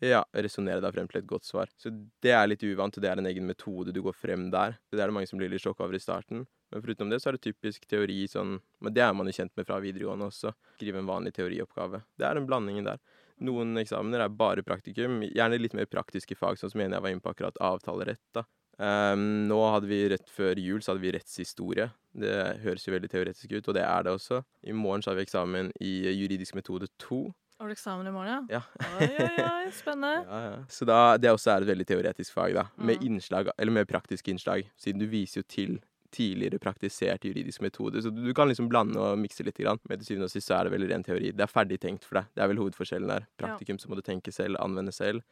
ja, 0.02 0.24
resonnere 0.34 0.82
deg 0.82 0.94
frem 0.94 1.08
til 1.08 1.22
et 1.22 1.28
godt 1.28 1.46
svar. 1.46 1.68
Så 1.78 1.90
det 2.22 2.32
er 2.32 2.48
litt 2.48 2.64
uvant, 2.64 2.98
og 2.98 3.02
det 3.02 3.10
er 3.10 3.18
en 3.18 3.26
egen 3.30 3.46
metode 3.48 3.94
du 3.94 4.02
går 4.02 4.14
frem 4.14 4.50
der. 4.52 4.78
Det 4.92 5.00
er 5.00 5.08
det 5.08 5.14
mange 5.14 5.28
som 5.30 5.40
blir 5.40 5.50
litt 5.50 5.62
sjokka 5.62 5.86
over 5.86 5.96
i 5.96 6.00
starten. 6.04 6.46
Men 6.74 6.82
foruten 6.82 7.10
det 7.14 7.20
så 7.22 7.30
er 7.30 7.38
det 7.38 7.44
typisk 7.46 7.86
teori 7.88 8.26
sånn 8.28 8.56
Men 8.82 8.94
det 8.94 9.04
er 9.06 9.14
man 9.14 9.28
jo 9.30 9.36
kjent 9.38 9.52
med 9.56 9.68
fra 9.68 9.78
videregående 9.84 10.26
også. 10.32 10.54
Skrive 10.80 10.98
en 11.00 11.06
vanlig 11.10 11.34
teorioppgave. 11.38 12.02
Det 12.18 12.26
er 12.28 12.36
den 12.40 12.48
blandingen 12.50 12.86
der. 12.90 13.00
Noen 13.46 13.76
eksamener 13.78 14.24
er 14.26 14.30
bare 14.30 14.64
praktikum. 14.64 15.22
Gjerne 15.28 15.60
litt 15.60 15.74
mer 15.78 15.86
praktiske 15.92 16.36
fag, 16.40 16.58
sånn 16.58 16.72
som 16.72 16.82
en 16.82 16.94
jeg 16.96 17.02
var 17.04 17.10
inne 17.14 17.22
på 17.24 17.32
akkurat 17.34 17.58
avtalerett. 17.62 18.22
da. 18.34 18.44
Um, 18.78 19.46
nå 19.48 19.56
hadde 19.72 19.88
vi 19.88 20.02
rett 20.12 20.28
før 20.30 20.60
jul 20.60 20.82
så 20.84 20.92
hadde 20.94 21.04
vi 21.06 21.12
rettshistorie. 21.16 21.90
Det 22.16 22.34
høres 22.64 22.84
jo 22.88 22.92
veldig 22.96 23.10
teoretisk 23.12 23.52
ut, 23.56 23.68
og 23.72 23.74
det 23.78 23.84
er 23.88 24.04
det 24.04 24.12
også. 24.18 24.42
I 24.68 24.74
morgen 24.76 25.04
så 25.04 25.12
har 25.12 25.16
vi 25.20 25.24
eksamen 25.28 25.72
i 25.80 25.94
juridisk 26.16 26.56
metode 26.60 26.88
2. 27.00 27.22
Har 27.62 27.68
du 27.68 27.76
eksamen 27.76 28.08
i 28.08 28.12
morgen, 28.12 28.48
ja? 28.50 28.60
Ja. 28.60 28.88
Oi, 29.00 29.08
oi, 29.16 29.44
oi, 29.48 29.72
spennende. 29.72 30.26
Ja, 30.28 30.40
ja. 30.50 30.58
Så 30.68 30.84
da, 30.88 30.98
det 31.18 31.32
også 31.32 31.54
er 31.54 31.64
et 31.64 31.70
veldig 31.72 31.86
teoretisk 31.88 32.36
fag, 32.36 32.54
da. 32.58 32.66
Med 32.76 33.00
Mm. 33.00 33.06
innslag, 33.14 33.50
eller 33.58 33.72
med 33.72 33.88
praktiske 33.88 34.32
innslag. 34.32 34.68
Siden 34.76 35.00
du 35.00 35.08
viser 35.08 35.40
jo 35.40 35.48
til 35.48 35.78
tidligere 36.14 36.60
praktisert 36.62 37.26
juridisk 37.26 37.62
metode. 37.62 38.02
Så 38.02 38.12
du, 38.14 38.34
kan 38.36 38.50
liksom 38.50 38.70
blande 38.72 39.00
og 39.02 39.20
mikse 39.20 39.46
litt. 39.46 39.56
Grann. 39.56 39.80
Men 39.88 40.02
til 40.02 40.12
syvende 40.12 40.30
og 40.30 40.34
sist 40.34 40.50
så 40.50 40.58
er 40.60 40.68
det 40.68 40.76
vel 40.76 40.88
ren 40.90 41.06
teori. 41.06 41.32
Det 41.32 41.46
er 41.46 41.52
ferdig 41.52 41.80
tenkt 41.84 42.08
for 42.08 42.20
deg. 42.20 42.32
Det 42.36 42.44
er 42.44 42.52
vel 42.52 42.60
hovedforskjellen 42.60 43.12
der. 43.12 43.28
Praktikum 43.40 43.80
så 43.80 43.92
må 43.92 44.00
du 44.00 44.04
tenke 44.06 44.34
selv, 44.36 44.60
anvende 44.64 44.92
selv. 44.96 45.24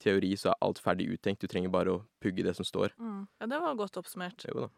Teori 0.00 0.34
så 0.40 0.52
er 0.52 0.60
alt 0.66 0.80
ferdig 0.82 1.10
uttenkt. 1.14 1.40
Du 1.42 1.50
trenger 1.50 1.72
bare 1.72 1.96
å 1.96 2.02
pugge 2.22 2.44
det 2.46 2.54
som 2.58 2.68
står. 2.68 2.94
Mm. 3.00 3.24
Ja, 3.40 3.50
det 3.54 3.62
var 3.64 3.80
godt 3.80 4.00
oppsummert. 4.00 4.46
Jo 4.48 4.66
da. 4.66 4.70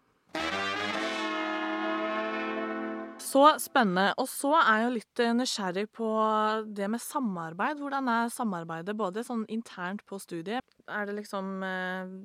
Så 3.23 3.43
spennende. 3.63 4.13
Og 4.21 4.27
så 4.31 4.51
er 4.59 4.81
jeg 4.81 4.87
jo 4.87 4.95
litt 4.97 5.23
nysgjerrig 5.39 5.87
på 5.95 6.09
det 6.75 6.89
med 6.91 7.03
samarbeid. 7.03 7.79
Hvordan 7.83 8.11
er 8.11 8.33
samarbeidet 8.35 8.97
både 8.99 9.25
sånn 9.27 9.45
internt 9.53 10.03
på 10.09 10.19
studiet? 10.23 10.67
Er 10.91 11.07
det 11.09 11.17
liksom 11.21 11.63
eh, 11.67 12.17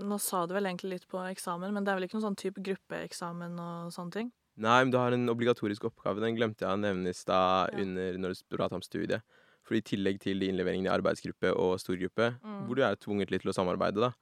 Nå 0.00 0.18
sa 0.20 0.46
du 0.46 0.54
vel 0.54 0.64
egentlig 0.64 0.90
litt 0.96 1.08
på 1.08 1.20
eksamen, 1.30 1.72
men 1.72 1.84
det 1.84 1.92
er 1.92 1.98
vel 2.00 2.06
ikke 2.08 2.16
noen 2.18 2.28
sånn 2.30 2.36
type 2.40 2.62
gruppeeksamen 2.62 3.58
og 3.60 3.92
sånne 3.94 4.12
ting? 4.12 4.32
Nei, 4.60 4.82
men 4.84 4.90
du 4.92 4.98
har 4.98 5.12
en 5.12 5.28
obligatorisk 5.32 5.86
oppgave. 5.88 6.20
Den 6.20 6.36
glemte 6.36 6.66
jeg 6.66 6.74
å 6.76 6.80
nevne 6.80 7.08
i 7.08 7.16
stad 7.16 7.70
Ja. 7.72 7.80
under 7.80 8.18
når 8.18 8.34
du 8.34 8.56
pratet 8.56 8.72
om 8.72 8.82
studiet. 8.82 9.22
For 9.62 9.74
i 9.74 9.80
tillegg 9.82 10.18
til 10.20 10.38
de 10.40 10.48
innleveringene 10.50 10.86
i 10.90 10.96
arbeidsgruppe 10.98 11.54
og 11.56 11.78
storgruppe, 11.78 12.38
Mm. 12.42 12.66
hvor 12.66 12.74
du 12.76 12.82
er 12.82 12.96
tvunget 12.96 13.30
litt 13.30 13.42
til 13.42 13.50
å 13.52 13.54
samarbeide, 13.54 14.00
da, 14.00 14.12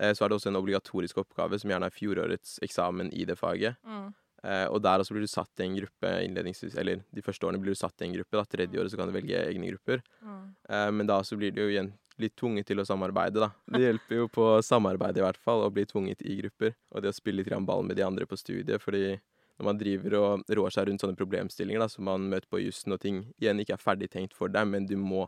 eh, 0.00 0.12
så 0.12 0.24
er 0.24 0.28
det 0.28 0.38
også 0.38 0.46
en 0.48 0.56
obligatorisk 0.62 1.16
oppgave, 1.18 1.58
som 1.60 1.70
gjerne 1.70 1.86
er 1.86 1.90
fjorårets 1.90 2.58
eksamen 2.62 3.12
i 3.12 3.24
det 3.24 3.36
faget. 3.38 3.76
Mm. 3.86 4.14
Eh, 4.44 4.66
og 4.68 4.80
der 4.82 4.98
også 5.00 5.10
blir 5.12 5.20
du 5.22 5.26
satt 5.26 5.50
i 5.58 5.64
en 5.64 5.76
gruppe 5.76 6.24
innledningsvis, 6.24 6.76
eller 6.76 7.02
de 7.12 7.20
første 7.22 7.40
årene 7.46 7.60
blir 7.60 7.74
du 7.74 7.74
satt 7.74 8.00
i 8.00 8.04
en 8.06 8.14
gruppe. 8.14 8.30
da, 8.32 8.44
Tredje 8.44 8.78
året 8.78 8.90
så 8.90 8.96
kan 8.96 9.06
du 9.10 9.12
velge 9.12 9.34
egne 9.46 9.70
grupper. 9.72 10.02
Mm. 10.24 10.54
Eh, 10.68 10.90
men 10.92 11.06
da 11.06 11.20
så 11.22 11.36
blir 11.36 11.52
det 11.52 11.62
jo 11.62 11.68
igjen 11.68 11.92
litt 12.18 12.36
tvunget 12.36 12.66
til 12.66 12.80
å 12.80 12.86
samarbeide, 12.86 13.40
da. 13.40 13.50
Det 13.70 13.82
hjelper 13.82 14.20
jo 14.22 14.28
på 14.32 14.44
samarbeid 14.64 15.18
i 15.18 15.24
hvert 15.24 15.40
fall, 15.42 15.64
å 15.66 15.72
bli 15.72 15.84
tvunget 15.88 16.22
i 16.22 16.36
grupper. 16.40 16.74
Og 16.92 17.02
det 17.02 17.12
å 17.12 17.16
spille 17.16 17.42
litt 17.44 17.66
ball 17.66 17.84
med 17.84 17.96
de 17.96 18.06
andre 18.06 18.26
på 18.26 18.38
studiet, 18.40 18.80
fordi 18.82 19.18
når 19.58 19.64
man 19.64 19.78
driver 19.80 20.14
og 20.20 20.44
rår 20.52 20.70
seg 20.74 20.88
rundt 20.88 21.00
sånne 21.00 21.16
problemstillinger 21.16 21.80
da, 21.80 21.88
som 21.88 22.04
man 22.04 22.28
møter 22.28 22.48
på 22.48 22.60
jussen, 22.60 22.92
og 22.92 23.00
ting 23.00 23.24
igjen 23.40 23.60
ikke 23.60 23.76
er 23.78 23.84
ferdig 23.84 24.10
tenkt 24.12 24.36
for 24.36 24.52
deg, 24.52 24.68
men 24.68 24.86
du 24.88 24.96
må 25.00 25.26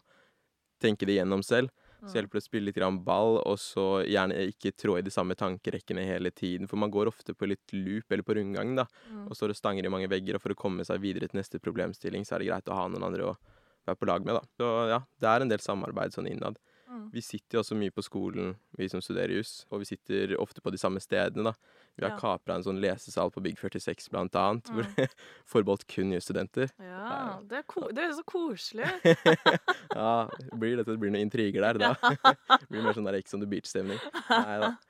tenke 0.82 1.06
det 1.08 1.16
gjennom 1.18 1.42
selv, 1.42 1.72
så 2.06 2.14
hjelper 2.14 2.38
det 2.38 2.42
å 2.44 2.46
spille 2.46 2.70
litt 2.70 3.04
ball, 3.04 3.40
og 3.42 3.56
så 3.58 4.04
gjerne 4.06 4.36
ikke 4.52 4.70
trå 4.78 4.98
i 5.00 5.02
de 5.02 5.10
samme 5.10 5.34
tankerekkene 5.34 6.04
hele 6.06 6.30
tiden. 6.30 6.68
For 6.70 6.78
man 6.78 6.92
går 6.94 7.10
ofte 7.10 7.34
på 7.34 7.48
litt 7.50 7.72
loop 7.74 8.12
eller 8.12 8.22
på 8.22 8.36
rundgang, 8.38 8.76
da, 8.76 8.86
Mm. 9.10 9.26
og 9.26 9.34
står 9.34 9.50
og 9.50 9.56
stanger 9.56 9.84
i 9.84 9.90
mange 9.90 10.08
vegger. 10.08 10.36
Og 10.36 10.42
for 10.42 10.50
å 10.50 10.54
komme 10.54 10.84
seg 10.84 11.00
videre 11.00 11.28
til 11.28 11.40
neste 11.40 11.58
problemstilling, 11.58 12.22
så 12.24 12.36
er 12.36 12.38
det 12.38 12.48
greit 12.48 12.68
å 12.68 12.74
ha 12.74 12.86
noen 12.86 13.02
andre 13.02 13.24
å 13.24 13.36
være 13.86 13.98
på 13.98 14.06
lag 14.06 14.24
med, 14.24 14.34
da. 14.34 14.42
Så 14.56 14.88
ja, 14.88 15.00
det 15.18 15.28
er 15.28 15.40
en 15.40 15.48
del 15.48 15.58
samarbeid 15.58 16.12
sånn 16.12 16.30
innad. 16.30 16.56
Vi 17.12 17.20
sitter 17.22 17.58
jo 17.58 17.62
også 17.62 17.76
mye 17.78 17.90
på 17.94 18.02
skolen, 18.04 18.56
vi 18.76 18.88
som 18.88 19.00
studerer 19.00 19.32
juss, 19.38 19.64
og 19.70 19.80
vi 19.80 19.84
sitter 19.88 20.36
ofte 20.38 20.60
på 20.60 20.70
de 20.70 20.78
samme 20.78 21.00
stedene, 21.00 21.44
da. 21.44 21.52
Vi 21.98 22.04
har 22.04 22.12
Ja. 22.12 22.18
kapra 22.20 22.54
en 22.54 22.62
sånn 22.62 22.78
lesesal 22.80 23.30
på 23.34 23.42
Big 23.42 23.56
46, 23.58 24.08
blant 24.10 24.32
annet, 24.38 24.64
hvor 24.70 24.84
Mm. 24.84 24.94
det 24.96 25.08
er 25.10 25.14
forbeholdt 25.46 25.86
kun 25.88 26.12
jusstudenter. 26.12 26.70
Ja, 26.78 27.40
det 27.42 27.58
er, 27.64 27.92
det 27.92 28.04
er 28.04 28.12
så 28.12 28.24
koselig. 28.24 28.86
Ja, 29.94 30.28
blir 30.54 30.76
dette 30.76 30.92
det 30.92 31.00
blir 31.00 31.10
noen 31.10 31.24
intriger 31.26 31.60
der, 31.64 31.78
da. 31.78 31.94
Det 31.98 32.68
blir 32.70 32.82
mer 32.84 32.92
sånn 32.94 33.04
der 33.08 33.14
Ex 33.18 33.34
on 33.34 33.40
the 33.40 33.46
Beach-stemning. 33.50 33.98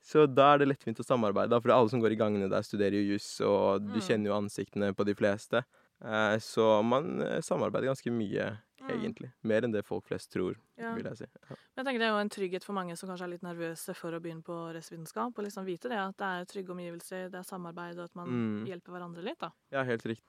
Så 0.04 0.26
da 0.26 0.54
er 0.54 0.58
det 0.58 0.68
lettvint 0.68 1.00
å 1.00 1.06
samarbeide, 1.06 1.48
da, 1.50 1.60
for 1.60 1.70
alle 1.72 1.88
som 1.88 2.00
går 2.02 2.12
i 2.12 2.20
gangene 2.20 2.50
der, 2.50 2.60
studerer 2.66 2.98
jo 2.98 3.14
juss, 3.14 3.40
og 3.40 3.87
du 3.87 3.98
Mm. 3.98 4.04
kjenner 4.04 4.26
jo 4.32 4.37
ansiktene 4.42 4.92
på 4.94 5.04
de 5.06 5.14
fleste. 5.14 5.64
Eh, 6.04 6.37
Så 6.38 6.82
man 6.84 7.20
eh, 7.22 7.40
samarbeider 7.40 7.88
ganske 7.88 8.10
mye, 8.12 8.58
Mm. 8.97 9.02
egentlig. 9.04 9.33
Mer 9.42 9.62
enn 9.66 9.73
det 9.73 9.85
folk 9.85 10.04
flest 10.07 10.30
tror, 10.33 10.57
Ja. 10.78 10.95
vil 10.95 11.04
jeg 11.04 11.16
si. 11.18 11.25
Ja. 11.26 11.57
Men 11.76 11.85
jeg 11.85 11.87
tenker 11.87 11.99
Det 11.99 12.07
er 12.09 12.14
jo 12.14 12.18
en 12.25 12.30
trygghet 12.30 12.64
for 12.64 12.73
mange 12.73 12.97
som 12.97 13.09
kanskje 13.09 13.25
er 13.25 13.28
litt 13.35 13.42
nervøse 13.42 13.95
for 13.97 14.11
å 14.12 14.21
begynne 14.21 14.42
på 14.42 14.57
rettsvitenskap. 14.75 15.33
Og 15.37 15.45
liksom 15.45 15.64
vite 15.66 15.88
det 15.88 15.99
at 15.99 16.16
det 16.16 16.25
er 16.25 16.45
trygge 16.47 16.71
omgivelser, 16.75 17.30
det 17.30 17.38
er 17.40 17.42
samarbeid, 17.45 17.99
og 17.99 18.04
at 18.04 18.14
man 18.16 18.28
Mm. 18.28 18.66
hjelper 18.66 18.92
hverandre 18.92 19.23
litt. 19.23 19.38
da. 19.38 19.50
ja, 19.73 19.83
helt 19.85 20.02
riktig. 20.02 20.23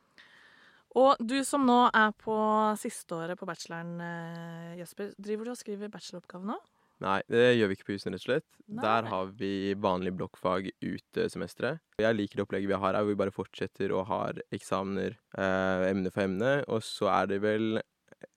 Og 0.96 1.16
du 1.24 1.44
som 1.44 1.66
nå 1.68 1.90
er 1.94 2.12
på 2.18 2.36
sisteåret 2.76 3.38
på 3.38 3.46
bacheloren, 3.46 4.02
eh, 4.02 4.78
Jesper, 4.82 5.14
driver 5.22 5.46
du 5.46 5.52
og 5.52 5.58
skriver 5.58 5.88
bacheloroppgave 5.90 6.44
nå? 6.50 6.58
Nei, 7.02 7.22
det 7.30 7.56
gjør 7.56 7.68
vi 7.70 7.76
ikke 7.78 7.86
på 7.88 7.94
jussen, 7.96 8.12
rett 8.12 8.26
og 8.26 8.28
slett. 8.28 8.48
Nei. 8.68 8.82
Der 8.82 9.04
har 9.08 9.26
vi 9.28 9.74
vanlig 9.76 10.12
blokkfag 10.18 10.72
ut 10.84 11.18
eh, 11.22 11.30
semesteret. 11.32 11.80
Jeg 12.02 12.16
liker 12.18 12.36
det 12.42 12.44
opplegget 12.48 12.68
vi 12.68 12.74
har 12.74 12.94
her, 12.94 13.04
hvor 13.06 13.14
vi 13.14 13.16
bare 13.22 13.32
fortsetter 13.32 13.94
og 13.96 14.08
har 14.08 14.34
eksamener 14.52 15.16
eh, 15.38 15.92
emne 15.94 16.12
for 16.12 16.24
emne. 16.24 16.66
Og 16.68 16.82
så 16.84 17.08
er 17.22 17.28
det 17.28 17.40
vel 17.42 17.82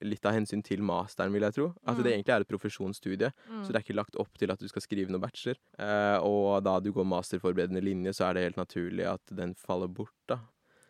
litt 0.01 0.25
av 0.25 0.33
hensyn 0.33 0.63
til 0.63 0.79
masteren, 0.81 1.31
vil 1.31 1.41
jeg 1.41 1.53
tro. 1.53 1.67
At 1.85 1.97
Mm. 1.97 2.03
det 2.03 2.11
egentlig 2.13 2.33
er 2.35 2.41
et 2.41 2.47
profesjonsstudie, 2.47 3.31
Mm. 3.49 3.63
så 3.63 3.67
det 3.71 3.75
er 3.75 3.83
ikke 3.83 3.95
lagt 3.95 4.15
opp 4.19 4.37
til 4.37 4.51
at 4.51 4.59
du 4.59 4.67
skal 4.67 4.81
skrive 4.81 5.09
noe 5.09 5.19
bachelor. 5.19 5.55
Eh, 5.79 6.17
og 6.23 6.63
da 6.63 6.79
du 6.79 6.91
går 6.91 7.05
masterforberedende 7.05 7.81
linje, 7.83 8.13
så 8.13 8.29
er 8.29 8.33
det 8.33 8.43
helt 8.53 8.57
naturlig 8.67 9.05
at 9.05 9.21
den 9.35 9.53
faller 9.55 9.87
bort, 9.87 10.11
da. 10.27 10.39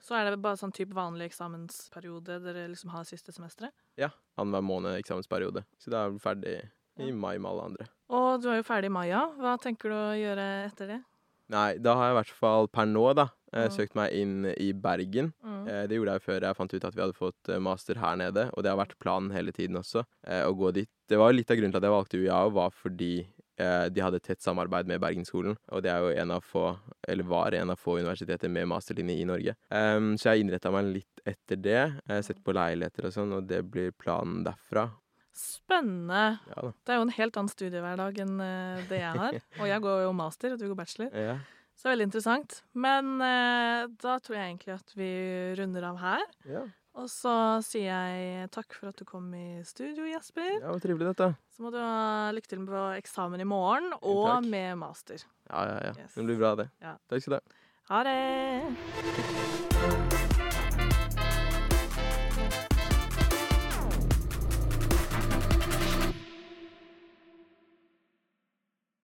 Så 0.02 0.16
er 0.16 0.30
det 0.32 0.42
bare 0.42 0.58
sånn 0.58 0.74
type 0.74 0.92
vanlig 0.94 1.30
eksamensperiode 1.32 2.42
dere 2.44 2.68
liksom 2.68 2.90
har 2.92 3.04
siste 3.06 3.32
semesteret? 3.32 3.72
Ja. 3.98 4.10
Annenhver 4.38 4.62
måned 4.64 4.98
eksamensperiode. 5.02 5.64
Så 5.80 5.90
da 5.92 6.06
er 6.08 6.12
du 6.12 6.20
ferdig 6.20 6.70
i 7.00 7.12
mai 7.12 7.38
med 7.38 7.50
alle 7.52 7.64
andre. 7.72 7.88
Og 8.10 8.42
du 8.42 8.50
er 8.50 8.58
jo 8.62 8.64
ferdig 8.68 8.86
i 8.86 8.90
mai, 8.90 9.08
ja. 9.10 9.28
Hva 9.40 9.58
tenker 9.60 9.90
du 9.90 9.96
å 9.96 10.14
gjøre 10.20 10.48
etter 10.72 10.88
det? 10.88 11.04
Nei, 11.50 11.78
da 11.78 11.96
har 11.96 12.10
jeg 12.10 12.14
i 12.16 12.20
hvert 12.22 12.36
fall 12.38 12.68
per 12.68 12.86
nå, 12.86 13.16
da, 13.16 13.30
Mm. 13.54 13.72
søkt 13.76 13.96
meg 13.96 14.12
inn 14.18 14.46
i 14.58 14.72
Bergen. 14.74 15.32
Mm. 15.44 15.68
Eh, 15.68 15.88
Det 15.88 15.96
gjorde 16.00 16.14
jeg 16.18 16.22
før 16.26 16.42
jeg 16.42 16.56
fant 16.56 16.74
ut 16.74 16.86
at 16.86 16.96
vi 16.96 17.02
hadde 17.02 17.14
fått 17.18 17.50
eh, 17.50 17.60
master 17.60 17.96
her 18.02 18.16
nede, 18.18 18.50
og 18.54 18.64
det 18.64 18.72
har 18.74 18.78
vært 18.82 18.98
planen 19.00 19.32
hele 19.32 19.52
tiden 19.52 19.78
også, 19.78 20.04
eh, 20.28 20.44
å 20.44 20.54
gå 20.58 20.74
dit. 20.74 20.90
Det 21.08 21.18
var 21.18 21.32
litt 21.34 21.52
av 21.52 21.58
grunnen 21.58 21.72
til 21.72 21.78
at 21.78 21.88
jeg 21.88 21.98
valgte 21.98 22.20
UiA, 22.24 22.42
var 22.52 22.72
fordi 22.72 23.28
eh, 23.60 23.90
de 23.90 24.02
hadde 24.02 24.20
tett 24.20 24.42
samarbeid 24.42 24.88
med 24.88 25.00
Bergenskolen, 25.00 25.56
og 25.72 25.84
det 25.84 25.92
er 25.94 26.00
jo 26.02 26.10
en 26.22 26.32
av 26.32 26.42
få, 26.44 26.78
eller 27.08 27.24
var 27.24 27.54
en 27.54 27.70
av 27.70 27.78
få 27.78 28.00
universiteter 28.00 28.50
med 28.50 28.68
masterlinje 28.68 29.20
i 29.22 29.26
Norge. 29.30 29.56
Em, 29.70 30.16
så 30.18 30.34
jeg 30.34 30.42
innretta 30.48 30.72
meg 30.74 30.90
litt 30.90 31.22
etter 31.26 31.56
det. 31.62 31.78
Jeg 32.08 32.10
har 32.16 32.22
sett 32.26 32.42
på 32.44 32.52
leiligheter 32.58 33.06
og 33.06 33.14
sånn, 33.14 33.32
og 33.38 33.46
det 33.48 33.62
blir 33.70 33.92
planen 33.92 34.44
derfra. 34.44 34.90
Spennende. 35.34 36.40
Ja. 36.56 36.72
Det 36.86 36.94
er 36.94 37.00
jo 37.00 37.06
en 37.08 37.14
helt 37.16 37.38
annen 37.40 37.50
studiehverdag 37.50 38.20
enn 38.22 38.36
eh, 38.44 38.84
det 38.90 39.00
jeg 39.02 39.18
har. 39.18 39.38
Og 39.60 39.68
jeg 39.70 39.82
går 39.82 40.04
jo 40.06 40.12
master, 40.14 40.54
og 40.54 40.60
du 40.62 40.68
går 40.70 40.78
bachelor. 40.78 41.10
Ja. 41.18 41.38
Så 41.80 41.90
veldig 41.92 42.06
interessant. 42.10 42.50
Men 42.74 43.06
eh, 43.22 43.88
da 44.02 44.20
tror 44.24 44.36
jeg 44.38 44.46
egentlig 44.54 44.74
at 44.78 44.90
vi 44.96 45.12
runder 45.60 45.84
av 45.90 45.98
her. 46.04 46.22
Ja, 46.48 46.64
Og 46.96 47.10
så 47.10 47.34
sier 47.66 47.90
jeg 47.90 48.50
takk 48.54 48.74
for 48.78 48.88
at 48.94 48.98
du 49.02 49.06
kom 49.10 49.32
i 49.34 49.64
studio, 49.66 50.06
Jesper. 50.06 50.60
ja 50.62 50.70
det 50.72 50.82
trivelig 50.86 51.08
dette. 51.12 51.32
Så 51.56 51.62
må 51.66 51.72
du 51.74 51.80
ha 51.82 52.30
lykke 52.36 52.48
til 52.54 52.62
på 52.70 52.84
eksamen 53.00 53.42
i 53.42 53.46
morgen, 53.50 53.90
og 54.02 54.28
takk. 54.30 54.46
med 54.54 54.78
master. 54.78 55.18
Ja, 55.50 55.66
ja, 55.72 55.78
ja. 55.90 55.94
Yes. 56.06 56.14
Det 56.16 56.24
blir 56.30 56.38
bra, 56.40 56.54
det. 56.62 56.70
Ja. 56.86 56.94
Takk 57.10 57.22
skal 57.26 57.34
du 57.34 57.38
ha. 57.42 57.46
Ha 57.90 57.98
det! 58.08 60.13